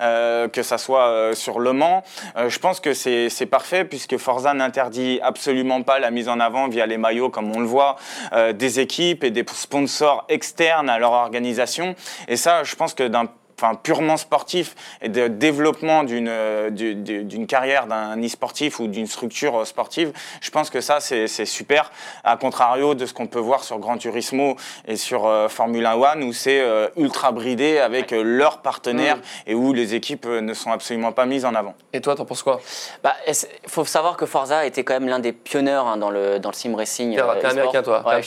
euh, 0.00 0.48
que 0.48 0.62
ça 0.62 0.78
soit 0.78 1.08
euh, 1.08 1.34
sur 1.34 1.58
Le 1.58 1.72
Mans, 1.72 2.02
euh, 2.36 2.48
je 2.48 2.58
pense 2.58 2.80
que 2.80 2.94
c'est 2.94 3.28
c'est 3.28 3.46
parfait 3.46 3.84
puisque 3.84 4.16
Forza 4.16 4.54
n'interdit 4.54 5.20
absolument 5.22 5.82
pas 5.82 5.98
la 5.98 6.10
mise 6.10 6.28
en 6.28 6.40
avant 6.40 6.68
via 6.68 6.86
les 6.86 6.98
maillots 6.98 7.30
comme 7.30 7.54
on 7.54 7.60
le 7.60 7.66
voit 7.66 7.96
euh, 8.32 8.52
des 8.52 8.80
équipes 8.80 9.24
et 9.24 9.30
des 9.30 9.44
sponsors 9.52 10.24
externes 10.28 10.90
à 10.90 10.98
leur 10.98 11.12
organisation. 11.12 11.94
Et 12.28 12.36
ça, 12.36 12.64
je 12.64 12.74
pense 12.76 12.94
que 12.94 13.04
d'un 13.04 13.26
enfin 13.60 13.74
purement 13.74 14.16
sportif 14.16 14.74
et 15.02 15.08
de 15.08 15.26
développement 15.28 16.04
d'une 16.04 16.28
euh, 16.28 16.70
du- 16.70 16.94
du- 16.94 17.24
d'une 17.24 17.46
carrière 17.46 17.86
d'un 17.86 18.16
e-sportif 18.22 18.78
ou 18.78 18.86
d'une 18.86 19.06
structure 19.06 19.60
euh, 19.60 19.64
sportive, 19.64 20.12
je 20.40 20.50
pense 20.50 20.70
que 20.70 20.80
ça 20.80 21.00
c'est 21.00 21.26
super. 21.44 21.90
À 22.24 22.36
contrario 22.36 22.94
de 22.94 23.04
ce 23.06 23.12
qu'on 23.12 23.26
peut 23.26 23.38
voir 23.40 23.64
sur 23.64 23.78
Gran 23.78 23.96
Turismo 23.98 24.56
et 24.86 24.96
sur 24.96 25.26
euh, 25.26 25.48
Formula 25.48 25.96
One 25.98 26.22
où 26.22 26.32
c'est 26.32 26.60
euh, 26.60 26.88
ultra 26.96 27.32
bridé 27.32 27.78
avec 27.78 28.12
euh, 28.12 28.22
leurs 28.22 28.58
partenaires 28.58 29.18
et 29.46 29.54
où 29.54 29.72
les 29.72 29.94
équipes 29.94 30.26
ne 30.26 30.54
sont 30.54 30.70
absolument 30.70 31.12
pas 31.12 31.26
mises 31.26 31.44
en 31.44 31.54
avant. 31.54 31.74
Et 31.92 32.00
toi, 32.00 32.14
t'en 32.14 32.24
penses 32.24 32.42
quoi? 32.42 32.60
Bah, 33.02 33.14
il 33.26 33.34
faut 33.66 33.84
savoir 33.84 34.16
que 34.16 34.26
Forza 34.26 34.64
était 34.66 34.84
quand 34.84 34.94
même 34.94 35.08
l'un 35.08 35.18
des 35.18 35.32
pionniers 35.32 35.72
hein, 35.72 35.96
dans, 35.96 36.10
le, 36.10 36.38
dans 36.38 36.50
le 36.50 36.54
sim 36.54 36.74
racing. 36.76 37.14
T'es- 37.16 37.20
euh, 37.20 37.50
américain, 37.50 37.82
toi. 37.82 38.02
Ouais. 38.06 38.22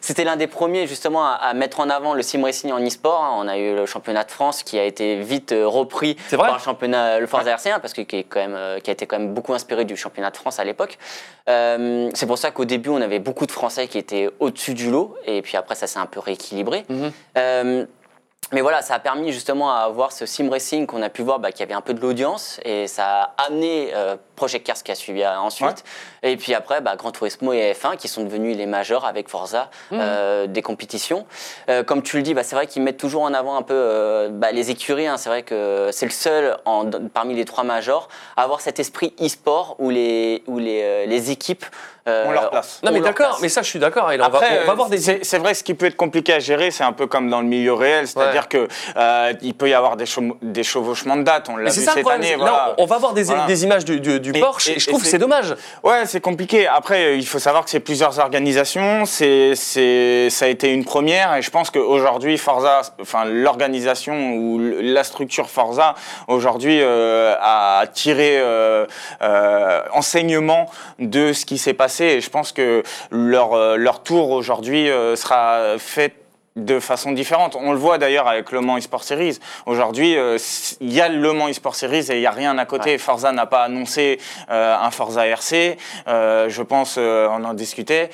C'était- 0.00 0.24
l'un 0.24 0.36
des 0.36 0.46
premiers 0.46 0.86
justement 0.86 1.24
à, 1.26 1.32
à 1.32 1.54
mettre 1.54 1.80
en 1.80 1.90
avant 1.90 2.14
le 2.14 2.22
sim 2.22 2.42
racing 2.42 2.72
en 2.72 2.80
e-sport. 2.84 3.22
hein. 3.22 3.34
On 3.38 3.48
a 3.48 3.58
eu 3.58 3.63
le 3.72 3.86
championnat 3.86 4.24
de 4.24 4.30
France 4.30 4.62
qui 4.62 4.78
a 4.78 4.84
été 4.84 5.16
vite 5.20 5.52
euh, 5.52 5.66
repris 5.66 6.16
par 6.30 6.54
le 6.54 6.60
championnat, 6.60 7.20
le 7.20 7.26
Forza 7.26 7.54
RC1 7.54 7.80
parce 7.80 7.92
que 7.92 8.02
qui, 8.02 8.16
est 8.16 8.24
quand 8.24 8.40
même, 8.40 8.54
euh, 8.54 8.80
qui 8.80 8.90
a 8.90 8.92
été 8.92 9.06
quand 9.06 9.18
même 9.18 9.32
beaucoup 9.32 9.54
inspiré 9.54 9.84
du 9.84 9.96
championnat 9.96 10.30
de 10.30 10.36
France 10.36 10.58
à 10.58 10.64
l'époque. 10.64 10.98
Euh, 11.48 12.10
C'est 12.14 12.26
pour 12.26 12.38
ça 12.38 12.50
qu'au 12.50 12.64
début 12.64 12.90
on 12.90 13.00
avait 13.00 13.18
beaucoup 13.20 13.46
de 13.46 13.52
Français 13.52 13.88
qui 13.88 13.98
étaient 13.98 14.30
au-dessus 14.40 14.74
du 14.74 14.90
lot 14.90 15.16
et 15.26 15.42
puis 15.42 15.56
après 15.56 15.74
ça 15.74 15.86
s'est 15.86 15.98
un 15.98 16.06
peu 16.06 16.20
rééquilibré. 16.20 16.84
Mhm. 16.88 17.12
Euh, 17.38 17.86
mais 18.52 18.60
voilà, 18.60 18.82
ça 18.82 18.94
a 18.94 18.98
permis 18.98 19.32
justement 19.32 19.72
à 19.72 19.78
avoir 19.78 20.12
ce 20.12 20.26
sim 20.26 20.48
racing 20.50 20.86
qu'on 20.86 21.02
a 21.02 21.10
pu 21.10 21.22
voir 21.22 21.38
bah, 21.38 21.52
qui 21.52 21.62
avait 21.62 21.74
un 21.74 21.80
peu 21.80 21.94
de 21.94 22.00
l'audience 22.00 22.60
et 22.64 22.86
ça 22.86 23.32
a 23.36 23.46
amené 23.46 23.90
euh, 23.94 24.16
Project 24.36 24.66
Cars 24.66 24.82
qui 24.82 24.90
a 24.92 24.94
suivi 24.94 25.22
euh, 25.22 25.36
ensuite. 25.38 25.84
Et 26.22 26.36
puis 26.36 26.54
après, 26.54 26.80
bah, 26.80 26.96
Gran 26.96 27.10
Turismo 27.12 27.52
et 27.52 27.72
F1 27.72 27.96
qui 27.96 28.08
sont 28.08 28.24
devenus 28.24 28.56
les 28.56 28.66
majeurs 28.66 29.04
avec 29.04 29.28
Forza 29.28 29.70
euh, 29.92 30.46
des 30.46 30.62
compétitions. 30.62 31.26
Euh, 31.68 31.82
comme 31.84 32.02
tu 32.02 32.16
le 32.16 32.22
dis, 32.22 32.34
bah, 32.34 32.42
c'est 32.42 32.56
vrai 32.56 32.66
qu'ils 32.66 32.82
mettent 32.82 32.96
toujours 32.98 33.22
en 33.22 33.34
avant 33.34 33.56
un 33.56 33.62
peu 33.62 33.74
euh, 33.74 34.28
bah, 34.30 34.52
les 34.52 34.70
écuries. 34.70 35.06
hein. 35.06 35.16
C'est 35.16 35.28
vrai 35.28 35.42
que 35.42 35.88
c'est 35.92 36.06
le 36.06 36.12
seul 36.12 36.56
en- 36.64 36.90
parmi 37.12 37.34
les 37.34 37.44
trois 37.44 37.64
majors 37.64 38.08
à 38.36 38.42
avoir 38.42 38.60
cet 38.60 38.80
esprit 38.80 39.14
e-sport 39.20 39.76
où 39.78 39.90
les, 39.90 40.42
où 40.46 40.58
les, 40.58 40.80
euh, 40.82 41.06
les 41.06 41.30
équipes 41.30 41.64
euh, 42.06 42.24
On 42.28 42.32
leur 42.32 42.50
place. 42.50 42.80
Non, 42.82 42.92
mais 42.92 43.00
d'accord, 43.00 43.38
mais 43.40 43.48
ça, 43.48 43.62
je 43.62 43.68
suis 43.68 43.78
d'accord. 43.78 44.10
On 44.10 44.14
on 44.14 44.66
va 44.66 44.74
voir 44.74 44.90
des. 44.90 44.98
c'est 44.98 45.38
vrai, 45.38 45.54
ce 45.54 45.64
qui 45.64 45.72
peut 45.72 45.86
être 45.86 45.96
compliqué 45.96 46.34
à 46.34 46.38
gérer, 46.38 46.70
c'est 46.70 46.84
un 46.84 46.92
peu 46.92 47.06
comme 47.06 47.30
dans 47.30 47.40
le 47.40 47.46
milieu 47.46 47.72
réel, 47.72 48.06
c'est-à-dire 48.06 48.48
que 48.50 48.68
euh, 48.96 49.32
il 49.40 49.54
peut 49.54 49.70
y 49.70 49.74
avoir 49.74 49.96
des, 49.96 50.04
chevau- 50.04 50.36
des 50.42 50.64
chevauchements 50.64 51.16
de 51.16 51.22
date. 51.22 51.48
On 51.48 51.56
l'a 51.56 51.70
vu 51.70 51.80
ça 51.80 51.92
cette 51.92 52.02
problème. 52.02 52.20
année. 52.20 52.30
c'est- 52.32 52.36
voilà. 52.36 52.52
Là, 52.52 52.74
on 52.76 52.84
va 52.84 52.98
voir 52.98 53.14
des, 53.14 53.22
Voilà. 53.22 53.46
des 53.46 53.64
images 53.64 53.86
du, 53.86 54.00
du- 54.00 54.20
du 54.24 54.30
Et- 54.34 54.40
Porsche 54.40 54.68
et, 54.70 54.72
et- 54.76 54.78
je 54.80 54.86
trouve 54.88 55.02
que 55.02 55.06
c'est- 55.08 55.18
dommage. 55.18 55.54
Ouais, 55.82 56.06
c'est 56.06 56.20
compliqué. 56.20 56.66
Après, 56.66 57.16
il 57.18 57.26
faut 57.26 57.38
savoir 57.38 57.64
que 57.64 57.70
c'est 57.70 57.80
plusieurs 57.80 58.18
organisations. 58.18 59.04
C'est, 59.06 59.52
c'est, 59.54 60.28
ça 60.30 60.46
a 60.46 60.48
été 60.48 60.72
une 60.72 60.84
première, 60.84 61.36
et 61.36 61.42
je 61.42 61.50
pense 61.50 61.70
qu'aujourd'hui, 61.70 62.36
Forza, 62.38 62.80
enfin 63.00 63.24
l'organisation 63.26 64.14
ou 64.34 64.58
la 64.80 65.04
structure 65.04 65.48
Forza 65.50 65.94
aujourd'hui 66.26 66.78
euh, 66.80 67.34
a 67.40 67.84
tiré 67.92 68.38
euh, 68.38 68.86
euh, 69.22 69.80
enseignement 69.92 70.70
de 70.98 71.32
ce 71.32 71.44
qui 71.44 71.58
s'est 71.58 71.74
passé, 71.74 72.04
et 72.04 72.20
je 72.20 72.30
pense 72.30 72.52
que 72.52 72.82
leur 73.10 73.76
leur 73.76 74.02
tour 74.02 74.30
aujourd'hui 74.30 74.88
sera 75.16 75.74
fait 75.78 76.14
de 76.56 76.78
façon 76.78 77.12
différente. 77.12 77.56
On 77.60 77.72
le 77.72 77.78
voit 77.78 77.98
d'ailleurs 77.98 78.28
avec 78.28 78.52
Le 78.52 78.60
Mans 78.60 78.76
eSport 78.76 79.02
Series. 79.02 79.38
Aujourd'hui, 79.66 80.16
euh, 80.16 80.38
il 80.80 80.92
y 80.92 81.00
a 81.00 81.08
le 81.08 81.32
Mans 81.32 81.48
eSport 81.48 81.74
Series 81.74 82.10
et 82.10 82.14
il 82.14 82.20
n'y 82.20 82.26
a 82.26 82.30
rien 82.30 82.56
à 82.58 82.64
côté. 82.64 82.96
Forza 82.98 83.32
n'a 83.32 83.46
pas 83.46 83.64
annoncé 83.64 84.20
euh, 84.50 84.76
un 84.80 84.90
Forza 84.92 85.26
RC. 85.26 85.76
Euh, 86.06 86.48
je 86.48 86.62
pense, 86.62 86.96
on 86.96 87.44
en 87.44 87.54
discutait, 87.54 88.10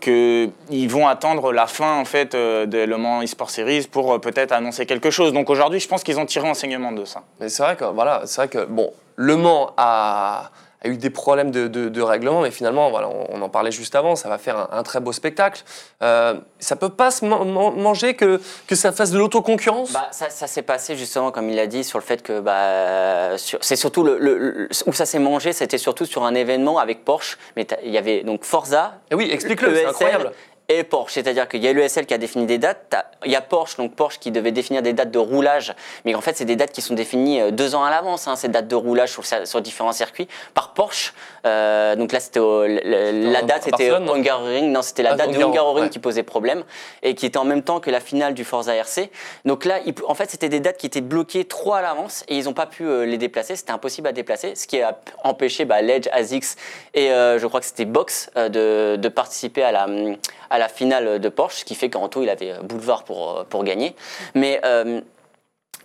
qu'ils 0.00 0.88
vont 0.88 1.06
attendre 1.06 1.52
la 1.52 1.66
fin 1.66 1.98
en 1.98 2.04
fait 2.04 2.34
de 2.34 2.84
Le 2.84 2.96
Mans 2.96 3.20
eSport 3.20 3.50
Series 3.50 3.88
pour 3.90 4.20
peut-être 4.20 4.52
annoncer 4.52 4.86
quelque 4.86 5.10
chose. 5.10 5.32
Donc 5.32 5.50
aujourd'hui, 5.50 5.80
je 5.80 5.88
pense 5.88 6.02
qu'ils 6.02 6.18
ont 6.18 6.26
tiré 6.26 6.48
enseignement 6.48 6.92
de 6.92 7.04
ça. 7.04 7.22
Mais 7.40 7.48
c'est 7.50 7.62
vrai 7.62 7.76
que 7.76 7.84
voilà, 7.84 8.22
c'est 8.24 8.36
vrai 8.36 8.48
que 8.48 8.64
bon, 8.64 8.90
Le 9.16 9.36
Mans 9.36 9.72
a, 9.76 10.50
a 10.84 10.88
eu 10.88 10.96
des 10.96 11.10
problèmes 11.10 11.50
de, 11.50 11.68
de- 11.68 11.88
de 11.88 12.02
règlement, 12.02 12.40
mais 12.42 12.50
finalement, 12.50 12.90
voilà, 12.90 13.08
on, 13.08 13.26
on 13.30 13.42
en 13.42 13.48
parlait 13.48 13.70
juste 13.70 13.94
avant, 13.94 14.16
ça 14.16 14.28
va 14.28 14.38
faire 14.38 14.56
un, 14.58 14.68
un 14.72 14.82
très 14.82 15.00
beau 15.00 15.12
spectacle. 15.12 15.62
Euh, 16.02 16.34
ça 16.58 16.76
peut 16.76 16.88
pas 16.88 17.10
se 17.10 17.24
man- 17.24 17.50
man- 17.52 17.74
manger 17.76 18.14
que, 18.14 18.40
que 18.66 18.74
ça 18.74 18.90
fasse 18.92 19.10
de 19.12 19.18
l'autoconcurrence? 19.18 19.92
Bah, 19.92 20.08
ça, 20.10 20.28
ça 20.30 20.46
s'est 20.46 20.62
passé 20.62 20.96
justement, 20.96 21.30
comme 21.30 21.48
il 21.50 21.56
l'a 21.56 21.66
dit, 21.66 21.84
sur 21.84 21.98
le 21.98 22.04
fait 22.04 22.22
que 22.22 22.40
bah, 22.40 23.36
c'est 23.38 23.76
surtout 23.76 24.02
le, 24.02 24.18
le- 24.18 24.38
le- 24.38 24.68
où 24.86 24.92
ça 24.92 25.06
s'est 25.06 25.18
mangé, 25.18 25.52
c'était 25.52 25.78
surtout 25.78 26.04
sur 26.04 26.24
un 26.24 26.34
événement 26.34 26.78
avec 26.78 27.04
Porsche. 27.04 27.38
Mais 27.56 27.66
il 27.84 27.90
y 27.92 27.98
avait 27.98 28.22
donc 28.22 28.44
Forza, 28.44 28.94
Et 29.10 29.14
oui, 29.14 29.28
explique-le, 29.30 29.74
c'est 29.74 29.80
ESL 29.82 29.88
incroyable. 29.90 30.32
Et 30.68 30.84
Porsche, 30.84 31.14
c'est-à-dire 31.14 31.48
qu'il 31.48 31.62
y 31.62 31.68
a 31.68 31.72
l'ESL 31.72 32.06
qui 32.06 32.14
a 32.14 32.18
défini 32.18 32.46
des 32.46 32.56
dates, 32.56 32.94
il 33.26 33.30
y 33.32 33.36
a 33.36 33.40
Porsche, 33.42 33.76
donc 33.76 33.94
Porsche 33.94 34.18
qui 34.18 34.30
devait 34.30 34.52
définir 34.52 34.80
des 34.80 34.92
dates 34.92 35.10
de 35.10 35.18
roulage, 35.18 35.74
mais 36.04 36.14
en 36.14 36.20
fait 36.20 36.36
c'est 36.36 36.44
des 36.44 36.56
dates 36.56 36.70
qui 36.72 36.80
sont 36.80 36.94
définies 36.94 37.40
euh, 37.40 37.50
deux 37.50 37.74
ans 37.74 37.84
à 37.84 37.90
l'avance, 37.90 38.26
hein, 38.28 38.36
ces 38.36 38.48
dates 38.48 38.68
de 38.68 38.76
roulage 38.76 39.10
sur, 39.10 39.24
sur 39.26 39.60
différents 39.60 39.92
circuits, 39.92 40.28
par 40.54 40.72
Porsche. 40.72 41.12
Euh, 41.44 41.96
donc 41.96 42.12
là 42.12 42.20
c'était 42.20 42.40
la 42.40 43.42
date 43.42 43.64
c'était 43.64 43.90
Hungaroring, 43.90 44.70
non 44.72 44.82
c'était 44.82 45.02
la 45.02 45.12
Ah, 45.12 45.16
date 45.16 45.30
de 45.30 45.34
Hungaro, 45.36 45.50
Hungaroring 45.50 45.84
ouais. 45.84 45.90
qui 45.90 45.98
posait 45.98 46.22
problème 46.22 46.64
et 47.02 47.14
qui 47.14 47.26
était 47.26 47.38
en 47.38 47.44
même 47.44 47.62
temps 47.62 47.80
que 47.80 47.90
la 47.90 48.00
finale 48.00 48.32
du 48.34 48.44
Forza 48.44 48.74
RC. 48.74 49.10
Donc 49.44 49.64
là, 49.64 49.80
il- 49.84 49.94
en 50.06 50.14
fait 50.14 50.30
c'était 50.30 50.48
des 50.48 50.60
dates 50.60 50.78
qui 50.78 50.86
étaient 50.86 51.00
bloquées 51.00 51.44
trop 51.44 51.74
à 51.74 51.82
l'avance 51.82 52.24
et 52.28 52.36
ils 52.38 52.44
n'ont 52.44 52.54
pas 52.54 52.66
pu 52.66 52.84
euh, 52.86 53.04
les 53.04 53.18
déplacer, 53.18 53.56
c'était 53.56 53.72
impossible 53.72 54.06
à 54.08 54.12
déplacer, 54.12 54.54
ce 54.54 54.66
qui 54.66 54.80
a 54.80 54.96
empêché 55.24 55.64
bah, 55.64 55.82
Ledge, 55.82 56.08
ASICS 56.12 56.56
et 56.94 57.10
euh, 57.10 57.38
je 57.38 57.46
crois 57.46 57.60
que 57.60 57.66
c'était 57.66 57.84
Box 57.84 58.30
euh, 58.36 58.48
de, 58.48 58.96
de 58.96 59.08
participer 59.08 59.62
à 59.64 59.72
la, 59.72 59.84
hum, 59.84 60.16
à 60.52 60.58
la 60.58 60.68
finale 60.68 61.18
de 61.18 61.28
Porsche, 61.28 61.60
ce 61.60 61.64
qui 61.64 61.74
fait 61.74 61.90
qu'en 61.90 62.08
tout 62.08 62.22
il 62.22 62.28
avait 62.28 62.52
euh, 62.52 62.60
boulevard 62.62 63.02
pour, 63.04 63.38
euh, 63.38 63.44
pour 63.48 63.64
gagner. 63.64 63.96
Mais 64.34 64.60
euh, 64.64 65.00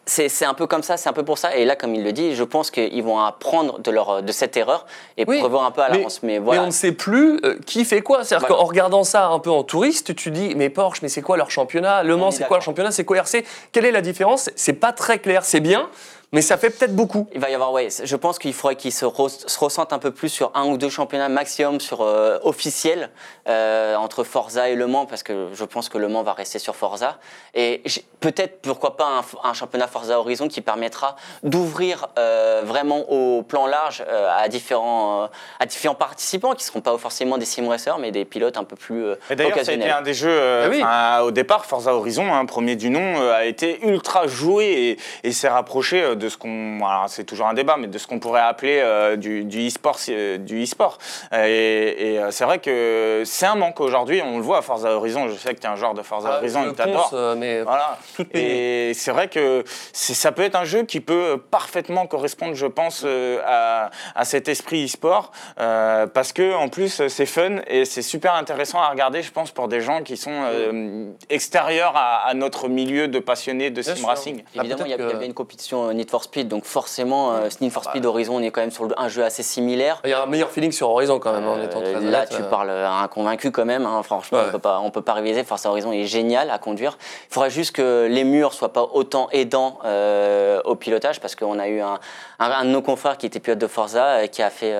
c'est 0.09 0.45
un 0.45 0.53
peu 0.53 0.67
comme 0.67 0.83
ça, 0.83 0.95
c'est 0.95 1.09
un 1.09 1.13
peu 1.13 1.25
pour 1.25 1.37
ça. 1.37 1.55
Et 1.57 1.65
là, 1.65 1.75
comme 1.75 1.93
il 1.93 2.01
le 2.01 2.13
dit, 2.13 2.33
je 2.33 2.43
pense 2.45 2.71
qu'ils 2.71 3.03
vont 3.03 3.19
apprendre 3.19 3.79
de, 3.79 3.91
leur, 3.91 4.23
de 4.23 4.31
cette 4.31 4.55
erreur 4.55 4.85
et 5.17 5.25
Oui, 5.27 5.39
prévoir 5.39 5.65
un 5.65 5.71
peu 5.71 5.81
à 5.81 5.89
mais- 5.89 5.97
l'avance. 5.97 6.23
Mais, 6.23 6.33
Mais 6.33 6.39
voilà. 6.39 6.63
on 6.63 6.67
ne 6.67 6.71
sait 6.71 6.93
plus 6.93 7.39
euh, 7.43 7.57
qui 7.65 7.83
fait 7.83 8.01
quoi. 8.01 8.23
C'est-à-dire 8.23 8.47
Voilà. 8.47 8.61
qu'en 8.61 8.67
regardant 8.69 9.03
ça 9.03 9.27
un 9.27 9.39
peu 9.39 9.49
en 9.49 9.63
touriste, 9.63 10.15
tu 10.15 10.31
dis, 10.31 10.53
mais 10.55 10.69
Porsche, 10.69 11.01
mais 11.01 11.09
c'est 11.09 11.21
quoi 11.21 11.35
leur 11.35 11.51
championnat? 11.51 12.03
Le 12.03 12.15
Mans, 12.15 12.29
est 12.29 12.31
c'est 12.31 12.45
quoi 12.47 12.55
leur 12.57 12.63
championnat? 12.63 12.91
C'est 12.91 13.03
quoi 13.03 13.17
RC 13.17 13.43
Quelle 13.73 13.83
est 13.85 13.91
la 13.91 13.99
différence? 14.01 14.49
C'est 14.55 14.73
pas 14.73 14.93
très 14.93 15.19
clair. 15.19 15.43
C'est 15.43 15.59
bien, 15.59 15.89
mais 16.33 16.41
ça 16.41 16.57
fait 16.57 16.69
peut-être 16.69 16.95
beaucoup. 16.95 17.27
Il 17.33 17.39
va 17.39 17.49
y 17.49 17.53
avoir, 17.53 17.71
ouais, 17.71 17.87
je 18.03 18.15
pense 18.15 18.37
qu'il 18.37 18.53
faudrait 18.53 18.75
qu'ils 18.75 18.91
se, 18.91 19.05
re- 19.05 19.47
se 19.49 19.59
ressentent 19.59 19.93
un 19.93 19.99
peu 19.99 20.11
plus 20.11 20.29
sur 20.29 20.51
un 20.55 20.65
ou 20.65 20.77
deux 20.77 20.89
championnats 20.89 21.29
maximum 21.29 21.79
sur 21.79 22.01
euh, 22.01 22.37
officiels 22.43 23.09
euh, 23.47 23.95
entre 23.95 24.23
Forza 24.23 24.67
et 24.69 24.75
Le 24.75 24.87
Mans, 24.87 25.05
parce 25.05 25.23
que 25.23 25.47
je 25.53 25.63
pense 25.63 25.87
que 25.87 25.97
Le 25.97 26.09
Mans 26.09 26.23
va 26.23 26.33
rester 26.33 26.59
sur 26.59 26.75
Forza. 26.75 27.17
Et 27.53 27.81
peut-être, 28.19 28.61
pourquoi 28.61 28.97
pas, 28.97 29.05
un, 29.43 29.49
un 29.49 29.53
championnat 29.53 29.87
Forza 29.87 30.19
Horizon 30.19 30.47
qui 30.49 30.59
permettra 30.61 31.15
d'ouvrir 31.43 32.07
euh, 32.19 32.61
vraiment 32.65 33.09
au 33.09 33.41
plan 33.43 33.65
large 33.65 34.03
euh, 34.07 34.29
à, 34.37 34.49
différents, 34.49 35.23
euh, 35.23 35.27
à 35.61 35.65
différents 35.65 35.95
participants 35.95 36.51
qui 36.55 36.63
ne 36.65 36.67
seront 36.67 36.81
pas 36.81 36.97
forcément 36.97 37.37
des 37.37 37.45
sim 37.45 37.67
racers, 37.69 37.99
mais 37.99 38.11
des 38.11 38.25
pilotes 38.25 38.57
un 38.57 38.63
peu 38.65 38.75
plus 38.75 39.05
euh, 39.05 39.15
Et 39.29 39.35
d'ailleurs, 39.35 39.53
ça 39.53 39.59
a 39.59 39.61
été 39.63 39.71
occasionnels. 39.75 39.91
un 39.91 40.01
des 40.01 40.13
jeux, 40.13 40.29
euh, 40.29 40.81
Ah 40.83 41.19
oui. 41.21 41.27
au 41.27 41.31
départ, 41.31 41.65
Forza 41.65 41.93
Horizon, 41.95 42.33
hein, 42.33 42.45
premier 42.45 42.75
du 42.75 42.89
nom, 42.89 43.21
euh, 43.21 43.33
a 43.33 43.45
été 43.45 43.79
ultra 43.87 44.27
joué 44.27 44.97
et, 45.23 45.27
et 45.29 45.31
s'est 45.31 45.47
rapproché 45.47 46.03
euh, 46.03 46.15
de 46.17 46.29
ce 46.29 46.37
qu'on, 46.37 46.79
c'est 47.07 47.23
toujours 47.23 47.47
un 47.47 47.53
débat, 47.53 47.77
mais 47.77 47.87
de 47.87 47.97
ce 47.97 48.07
qu'on 48.07 48.19
pourrait 48.19 48.41
appeler 48.41 48.79
euh, 48.83 49.15
du, 49.15 49.43
du 49.45 49.67
e-sport, 49.67 49.97
euh, 50.09 50.37
du 50.37 50.63
e-sport. 50.63 50.97
Euh, 51.33 51.45
Et, 51.47 52.13
et, 52.15 52.19
euh, 52.19 52.31
c'est 52.31 52.43
vrai 52.43 52.59
que 52.59 53.23
c'est 53.25 53.45
un 53.45 53.55
manque 53.55 53.79
aujourd'hui. 53.79 54.21
On 54.23 54.37
le 54.37 54.43
voit 54.43 54.57
à 54.57 54.61
Forza 54.61 54.89
Horizon. 54.91 55.27
Je 55.29 55.35
sais 55.35 55.53
que 55.53 55.59
tu 55.59 55.65
es 55.65 55.69
un 55.69 55.75
joueur 55.75 55.93
de 55.93 56.01
Forza 56.01 56.29
Ah, 56.33 56.37
Horizon 56.39 56.73
euh, 57.13 57.35
mais 57.35 57.61
Voilà. 57.61 57.97
Et 58.33 58.91
c'est 58.93 59.11
vrai 59.11 59.27
que 59.29 59.63
ça 59.93 60.31
peut 60.31 60.41
être 60.43 60.55
un 60.55 60.65
jeu 60.65 60.83
qui 60.83 60.99
peut 60.99 61.41
parfaitement 61.51 62.05
correspondre, 62.07 62.55
je 62.55 62.65
pense, 62.67 63.03
euh, 63.05 63.39
à, 63.45 63.89
à 64.15 64.25
cet 64.25 64.47
esprit 64.47 64.85
e-sport, 64.85 65.31
euh, 65.59 66.07
parce 66.07 66.33
que 66.33 66.53
en 66.55 66.67
plus 66.69 67.07
c'est 67.07 67.25
fun 67.25 67.57
et 67.67 67.85
c'est 67.85 68.01
super 68.01 68.33
intéressant 68.35 68.79
à 68.81 68.89
regarder, 68.89 69.21
je 69.21 69.31
pense, 69.31 69.51
pour 69.51 69.67
des 69.67 69.81
gens 69.81 70.01
qui 70.03 70.17
sont 70.17 70.31
euh, 70.33 71.05
extérieurs 71.29 71.93
à, 71.95 72.27
à 72.27 72.33
notre 72.33 72.67
milieu 72.67 73.07
de 73.07 73.19
passionnés 73.19 73.69
de 73.69 73.81
sim 73.81 74.05
racing. 74.05 74.43
Ah, 74.47 74.59
Évidemment, 74.61 74.85
il 74.85 74.91
y, 74.91 74.93
a- 74.93 74.97
peut-être 74.97 75.09
il 75.09 75.13
y 75.13 75.17
avait 75.17 75.25
une 75.25 75.33
compétition 75.33 75.89
euh, 75.89 75.93
Need 76.07 76.11
for 76.11 76.23
Speed, 76.23 76.47
donc 76.47 76.63
forcément, 76.63 77.33
euh, 77.33 77.49
Need 77.59 77.71
for 77.73 77.83
Speed 77.83 78.05
Horizon, 78.05 78.35
on 78.37 78.41
est 78.41 78.49
quand 78.49 78.61
même 78.61 78.71
sur 78.71 78.87
un 78.97 79.09
jeu 79.09 79.25
assez 79.25 79.43
similaire. 79.43 79.99
il 80.05 80.09
y 80.11 80.13
a 80.13 80.23
un 80.23 80.25
meilleur 80.25 80.49
feeling 80.49 80.71
sur 80.71 80.89
Horizon 80.89 81.19
quand 81.19 81.33
même, 81.33 81.45
en 81.45 81.61
étant 81.61 81.81
très 81.81 81.95
Euh, 81.95 81.99
là, 81.99 82.19
honnête, 82.19 82.29
tu 82.29 82.41
euh. 82.41 82.49
parles 82.49 82.69
à 82.69 83.01
un 83.01 83.07
convaincu 83.09 83.51
quand 83.51 83.65
même. 83.65 83.85
hein. 83.85 84.01
Franchement, 84.03 84.37
Ouais. 84.37 84.45
on 84.47 84.51
peut 84.51 84.59
pas, 84.59 84.79
on 84.81 84.89
peut 84.89 85.01
pas 85.01 85.13
réviser. 85.13 85.43
Forza 85.43 85.69
Horizon 85.69 85.91
est 85.91 86.05
génial 86.05 86.49
à 86.49 86.59
conduire. 86.59 86.97
Il 87.29 87.33
faudrait 87.33 87.49
juste 87.49 87.73
que 87.75 88.07
les 88.09 88.23
murs 88.23 88.53
soient 88.53 88.71
pas 88.71 88.87
autant 88.93 89.27
aidants 89.33 89.79
euh, 89.83 90.61
au 90.63 90.75
pilotage, 90.75 91.19
parce 91.19 91.35
qu'on 91.35 91.59
a 91.59 91.67
eu 91.67 91.81
un, 91.81 91.99
un- 92.39 92.51
un 92.51 92.63
de 92.63 92.69
nos 92.69 92.81
confrères 92.81 93.17
qui 93.17 93.25
était 93.25 93.41
pilote 93.41 93.59
de 93.59 93.67
Forza, 93.67 94.29
qui 94.29 94.41
a 94.41 94.49
fait, 94.49 94.73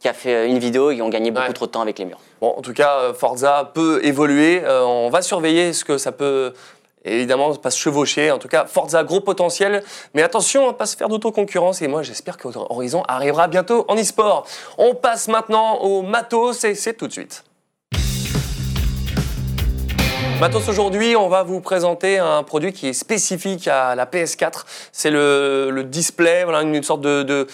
qui 0.00 0.08
a 0.08 0.14
fait 0.14 0.48
une 0.48 0.58
vidéo. 0.58 0.90
Ils 0.90 1.02
ont 1.02 1.10
gagné 1.10 1.30
beaucoup 1.30 1.46
Ouais. 1.48 1.52
trop 1.52 1.66
de 1.66 1.70
temps 1.72 1.82
avec 1.82 1.98
les 1.98 2.06
murs. 2.06 2.18
Bon, 2.40 2.54
en 2.56 2.62
tout 2.62 2.72
cas, 2.74 3.12
Forza 3.14 3.70
peut 3.74 4.00
évoluer. 4.04 4.62
Euh, 4.64 4.82
on 4.84 5.08
va 5.10 5.20
surveiller 5.22 5.72
ce 5.74 5.84
que 5.84 5.98
ça 5.98 6.12
peut. 6.12 6.52
Évidemment, 7.06 7.54
pas 7.54 7.70
se 7.70 7.78
chevaucher. 7.78 8.30
En 8.32 8.38
tout 8.38 8.48
cas, 8.48 8.66
Forza, 8.66 9.04
gros 9.04 9.20
potentiel. 9.20 9.82
Mais 10.14 10.22
attention 10.22 10.68
à 10.68 10.74
pas 10.74 10.86
se 10.86 10.96
faire 10.96 11.08
d'autoconcurrence. 11.08 11.80
Et 11.80 11.88
moi, 11.88 12.02
j'espère 12.02 12.36
que 12.36 12.48
Horizon 12.48 13.02
arrivera 13.06 13.46
bientôt 13.48 13.84
en 13.88 13.96
e-sport. 13.96 14.46
On 14.76 14.94
passe 14.94 15.28
maintenant 15.28 15.76
au 15.76 16.02
matos 16.02 16.64
et 16.64 16.74
c'est 16.74 16.94
tout 16.94 17.06
de 17.06 17.12
suite. 17.12 17.44
Matos, 20.38 20.68
aujourd'hui, 20.68 21.16
on 21.16 21.28
va 21.28 21.42
vous 21.44 21.60
présenter 21.62 22.18
un 22.18 22.42
produit 22.42 22.74
qui 22.74 22.88
est 22.88 22.92
spécifique 22.92 23.68
à 23.68 23.94
la 23.94 24.04
PS4. 24.04 24.64
C'est 24.92 25.10
le, 25.10 25.70
le 25.70 25.82
display, 25.82 26.44
voilà, 26.44 26.60
une, 26.60 26.74
une 26.74 26.82
sorte 26.82 27.00
de, 27.00 27.22
de, 27.22 27.46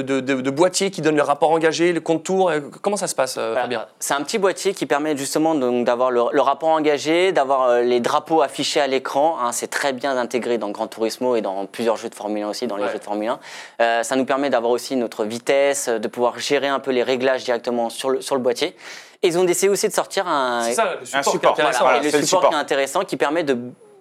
de, 0.00 0.50
boîtier 0.50 0.90
qui 0.90 1.02
donne 1.02 1.16
le 1.16 1.22
rapport 1.22 1.50
engagé, 1.50 1.92
le 1.92 2.00
contour. 2.00 2.48
Euh, 2.48 2.60
Comment 2.80 2.96
ça 2.96 3.08
se 3.08 3.14
passe, 3.14 3.36
euh, 3.36 3.48
Voilà. 3.50 3.60
Fabien 3.62 3.86
C'est 3.98 4.14
un 4.14 4.22
petit 4.22 4.38
boîtier 4.38 4.72
qui 4.72 4.86
permet 4.86 5.14
justement 5.18 5.54
d'avoir 5.54 6.10
le, 6.10 6.22
le 6.32 6.40
rapport 6.40 6.70
engagé, 6.70 7.30
d'avoir 7.32 7.64
euh, 7.68 7.82
les 7.82 8.00
drapeaux 8.00 8.40
affichés 8.40 8.80
à 8.80 8.86
l'écran. 8.86 9.36
hein. 9.42 9.52
c'est 9.52 9.68
très 9.68 9.92
bien 9.92 10.16
intégré 10.16 10.56
dans 10.56 10.70
Gran 10.70 10.86
Turismo 10.86 11.36
et 11.36 11.42
dans 11.42 11.66
plusieurs 11.66 11.98
jeux 11.98 12.08
de 12.08 12.14
Formule 12.14 12.42
1 12.44 12.48
aussi, 12.48 12.66
dans 12.66 12.76
les 12.76 12.84
Ouais. 12.84 12.92
jeux 12.92 12.98
de 13.00 13.04
Formule 13.04 13.28
1. 13.28 13.38
Euh, 13.82 14.02
ça 14.02 14.16
nous 14.16 14.24
permet 14.24 14.48
d'avoir 14.48 14.72
aussi 14.72 14.96
notre 14.96 15.26
vitesse, 15.26 15.90
de 15.90 16.08
pouvoir 16.08 16.38
gérer 16.38 16.68
un 16.68 16.80
peu 16.80 16.90
les 16.90 17.02
réglages 17.02 17.44
directement 17.44 17.90
sur 17.90 18.08
le, 18.08 18.22
sur 18.22 18.34
le 18.34 18.40
boîtier. 18.40 18.74
Et 19.22 19.28
ils 19.28 19.38
ont 19.38 19.44
décidé 19.44 19.68
aussi 19.68 19.86
de 19.88 19.92
sortir 19.92 20.26
un, 20.26 20.62
C'est 20.64 20.74
ça, 20.74 20.94
le 20.98 21.04
support, 21.04 21.18
Un 21.18 21.22
qui 21.22 21.28
est 21.28 21.32
support, 21.32 21.52
intéressant. 21.52 21.80
voilà. 21.84 21.98
et 21.98 22.02
le 22.04 22.10
c'est 22.10 22.18
le 22.20 22.24
support, 22.24 22.40
support. 22.40 22.50
qui 22.50 22.56
est 22.56 22.60
intéressant, 22.60 23.04
qui 23.04 23.16
permet 23.16 23.44
de 23.44 23.58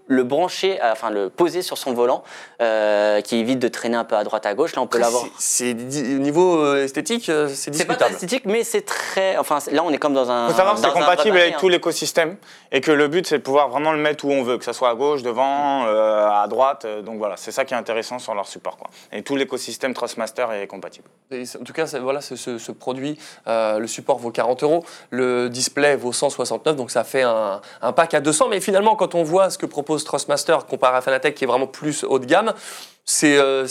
le 0.10 0.24
brancher, 0.24 0.80
euh, 0.84 0.92
enfin 0.92 1.10
le 1.12 1.30
poser 1.30 1.62
sur 1.62 1.78
son 1.78 1.94
volant, 1.94 2.24
euh, 2.62 3.22
qui 3.22 3.38
évite 3.38 3.60
de 3.60 3.68
traîner 3.70 3.96
un 3.96 4.04
peu 4.04 4.16
à 4.18 4.24
droite 4.26 4.46
à 4.46 4.54
gauche. 4.56 4.76
Là, 4.76 4.82
on 4.82 4.88
peut 4.88 4.98
l'avoir. 5.00 5.24
c'est- 5.38 5.72
au 5.72 6.20
niveau 6.20 6.58
euh, 6.60 6.84
esthétique, 6.84 7.26
c'est 7.54 7.74
C'est 7.74 7.86
pas 7.86 8.10
esthétique, 8.10 8.44
mais 8.46 8.64
c'est 8.64 8.82
très. 8.82 9.38
Enfin, 9.38 9.60
là, 9.72 9.84
on 9.86 9.92
est 9.92 9.98
comme 10.00 10.14
dans 10.14 10.30
un. 10.30 10.48
Il 10.48 10.52
faut 10.52 10.58
savoir 10.58 10.76
que 10.76 10.82
c'est 10.82 10.92
compatible 10.92 11.38
avec 11.38 11.58
tout 11.58 11.70
l'écosystème 11.70 12.36
et 12.72 12.82
que 12.82 12.92
le 12.92 13.08
but 13.08 13.26
c'est 13.28 13.38
de 13.38 13.44
pouvoir 13.44 13.70
vraiment 13.70 13.92
le 13.94 14.00
mettre 14.00 14.26
où 14.26 14.32
on 14.32 14.44
veut, 14.44 14.58
que 14.58 14.66
ce 14.66 14.74
soit 14.74 14.90
à 14.90 14.96
gauche, 14.96 15.22
devant, 15.22 15.86
euh, 15.86 16.28
à 16.28 16.48
droite. 16.48 16.86
donc 17.06 17.18
voilà, 17.20 17.38
c'est 17.38 17.52
ça 17.52 17.64
qui 17.66 17.74
est 17.74 17.78
intéressant 17.78 18.20
sur 18.20 18.34
leur 18.34 18.48
support. 18.48 18.78
Quoi. 18.78 18.90
Et 19.12 19.22
tout 19.24 19.36
l'écosystème 19.36 19.94
Trustmaster 19.94 20.48
est 20.54 20.68
compatible. 20.68 21.08
Et 21.32 21.44
en 21.60 21.64
tout 21.64 21.74
cas, 21.74 21.86
voilà, 22.02 22.22
ce, 22.22 22.36
ce- 22.36 22.58
ce 22.58 22.72
produit, 22.72 23.18
euh, 23.48 23.78
le 23.80 23.88
support 23.88 24.18
vaut 24.18 24.32
40 24.32 24.64
euros, 24.64 24.84
le 25.12 25.50
display 25.50 25.96
vaut 25.96 26.12
169, 26.14 26.76
donc 26.76 26.90
ça 26.92 27.04
fait 27.04 27.22
un, 27.22 27.62
un 27.82 27.92
pack 27.94 28.14
à 28.16 28.20
200. 28.22 28.48
Mais 28.50 28.60
finalement, 28.60 28.96
quand 28.96 29.14
on 29.16 29.24
voit 29.24 29.50
ce 29.52 29.58
que 29.60 29.66
propose 29.68 29.99
Trustmaster 30.04 30.66
comparé 30.68 30.98
à 30.98 31.02
Fanatec, 31.02 31.36
qui 31.36 31.44
est 31.44 31.48
vraiment 31.48 31.68
plus 31.68 32.04
haut 32.04 32.20
de 32.20 32.26
gamme, 32.26 32.54
c'est 33.12 33.40
euh, 33.40 33.66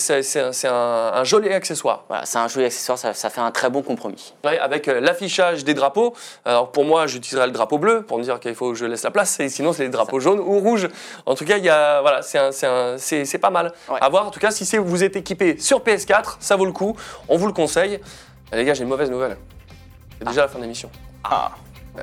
un, 0.65 1.23
joli 1.23 1.49
accessoire. 1.51 2.05
Voilà, 2.09 2.27
c'est 2.27 2.39
un 2.39 2.49
joli 2.49 2.67
accessoire, 2.67 2.99
ça, 2.99 3.15
ça 3.15 3.31
fait 3.31 3.41
un 3.41 3.53
très 3.53 3.71
bon 3.71 3.83
compromis. 3.83 4.35
Ouais, 4.45 4.59
avec 4.59 4.89
euh, 4.89 4.99
l'affichage 4.99 5.63
des 5.63 5.75
drapeaux. 5.75 6.13
Alors 6.45 6.73
pour 6.73 6.85
moi, 6.85 7.07
j'utiliserai 7.07 7.47
le 7.47 7.53
drapeau 7.53 7.79
bleu 7.79 8.03
pour 8.03 8.19
me 8.19 8.25
dire 8.25 8.41
qu'il 8.41 8.57
faut 8.57 8.73
que 8.73 8.77
je 8.77 8.85
laisse 8.85 9.05
la 9.05 9.13
place. 9.13 9.39
Et 9.39 9.49
sinon, 9.49 9.73
c'est 9.73 9.85
les 9.85 9.91
drapeaux 9.91 10.19
jaunes 10.19 10.41
ou 10.41 10.59
rouges. 10.59 10.89
En 11.25 11.37
tout 11.37 11.45
cas, 11.45 11.57
il 11.57 11.65
y 11.65 11.69
a, 11.69 12.01
voilà, 12.01 12.23
c'est 12.23 13.39
pas 13.39 13.51
mal. 13.51 13.73
Ouais. 13.89 13.99
À 14.01 14.09
voir. 14.09 14.27
En 14.27 14.31
tout 14.33 14.41
cas, 14.41 14.51
si 14.51 14.77
vous 14.77 15.05
êtes 15.05 15.15
équipé 15.15 15.57
sur 15.61 15.81
PS4, 15.85 16.39
ça 16.41 16.57
vaut 16.57 16.67
le 16.67 16.73
coup. 16.73 16.97
On 17.29 17.37
vous 17.37 17.47
le 17.47 17.53
conseille. 17.53 18.01
Eh, 18.53 18.57
les 18.57 18.65
gars, 18.65 18.75
j'ai 18.75 18.83
une 18.83 18.89
mauvaise 18.89 19.11
nouvelle. 19.11 19.37
C'est 20.19 20.27
déjà 20.27 20.43
la 20.43 20.49
fin 20.49 20.59
de 20.59 20.65
l'émission. 20.65 20.91
Ah, 21.23 21.53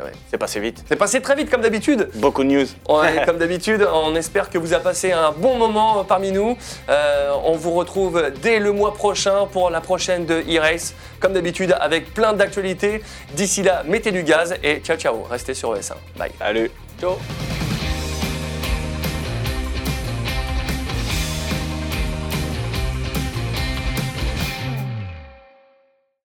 Ouais. 0.03 0.11
c'est 0.29 0.37
passé 0.37 0.59
vite. 0.59 0.83
C'est 0.87 0.95
passé 0.95 1.21
très 1.21 1.35
vite 1.35 1.49
comme 1.49 1.61
d'habitude. 1.61 2.09
Beaucoup 2.15 2.43
de 2.43 2.49
news. 2.49 2.65
Ouais, 2.89 3.23
comme 3.25 3.37
d'habitude, 3.37 3.87
on 3.93 4.15
espère 4.15 4.49
que 4.49 4.57
vous 4.57 4.73
avez 4.73 4.83
passé 4.83 5.11
un 5.11 5.31
bon 5.31 5.57
moment 5.57 6.03
parmi 6.03 6.31
nous. 6.31 6.57
Euh, 6.89 7.31
on 7.43 7.53
vous 7.53 7.71
retrouve 7.71 8.31
dès 8.41 8.59
le 8.59 8.71
mois 8.71 8.93
prochain 8.93 9.47
pour 9.51 9.69
la 9.69 9.81
prochaine 9.81 10.25
de 10.25 10.41
e-race. 10.49 10.93
Comme 11.19 11.33
d'habitude, 11.33 11.75
avec 11.79 12.13
plein 12.13 12.33
d'actualités. 12.33 13.01
D'ici 13.33 13.63
là, 13.63 13.83
mettez 13.85 14.11
du 14.11 14.23
gaz 14.23 14.55
et 14.63 14.79
ciao 14.79 14.97
ciao. 14.97 15.23
Restez 15.29 15.53
sur 15.53 15.75
ES1. 15.75 15.93
Bye. 16.17 16.31
Salut. 16.39 16.71
Ciao. 16.99 17.17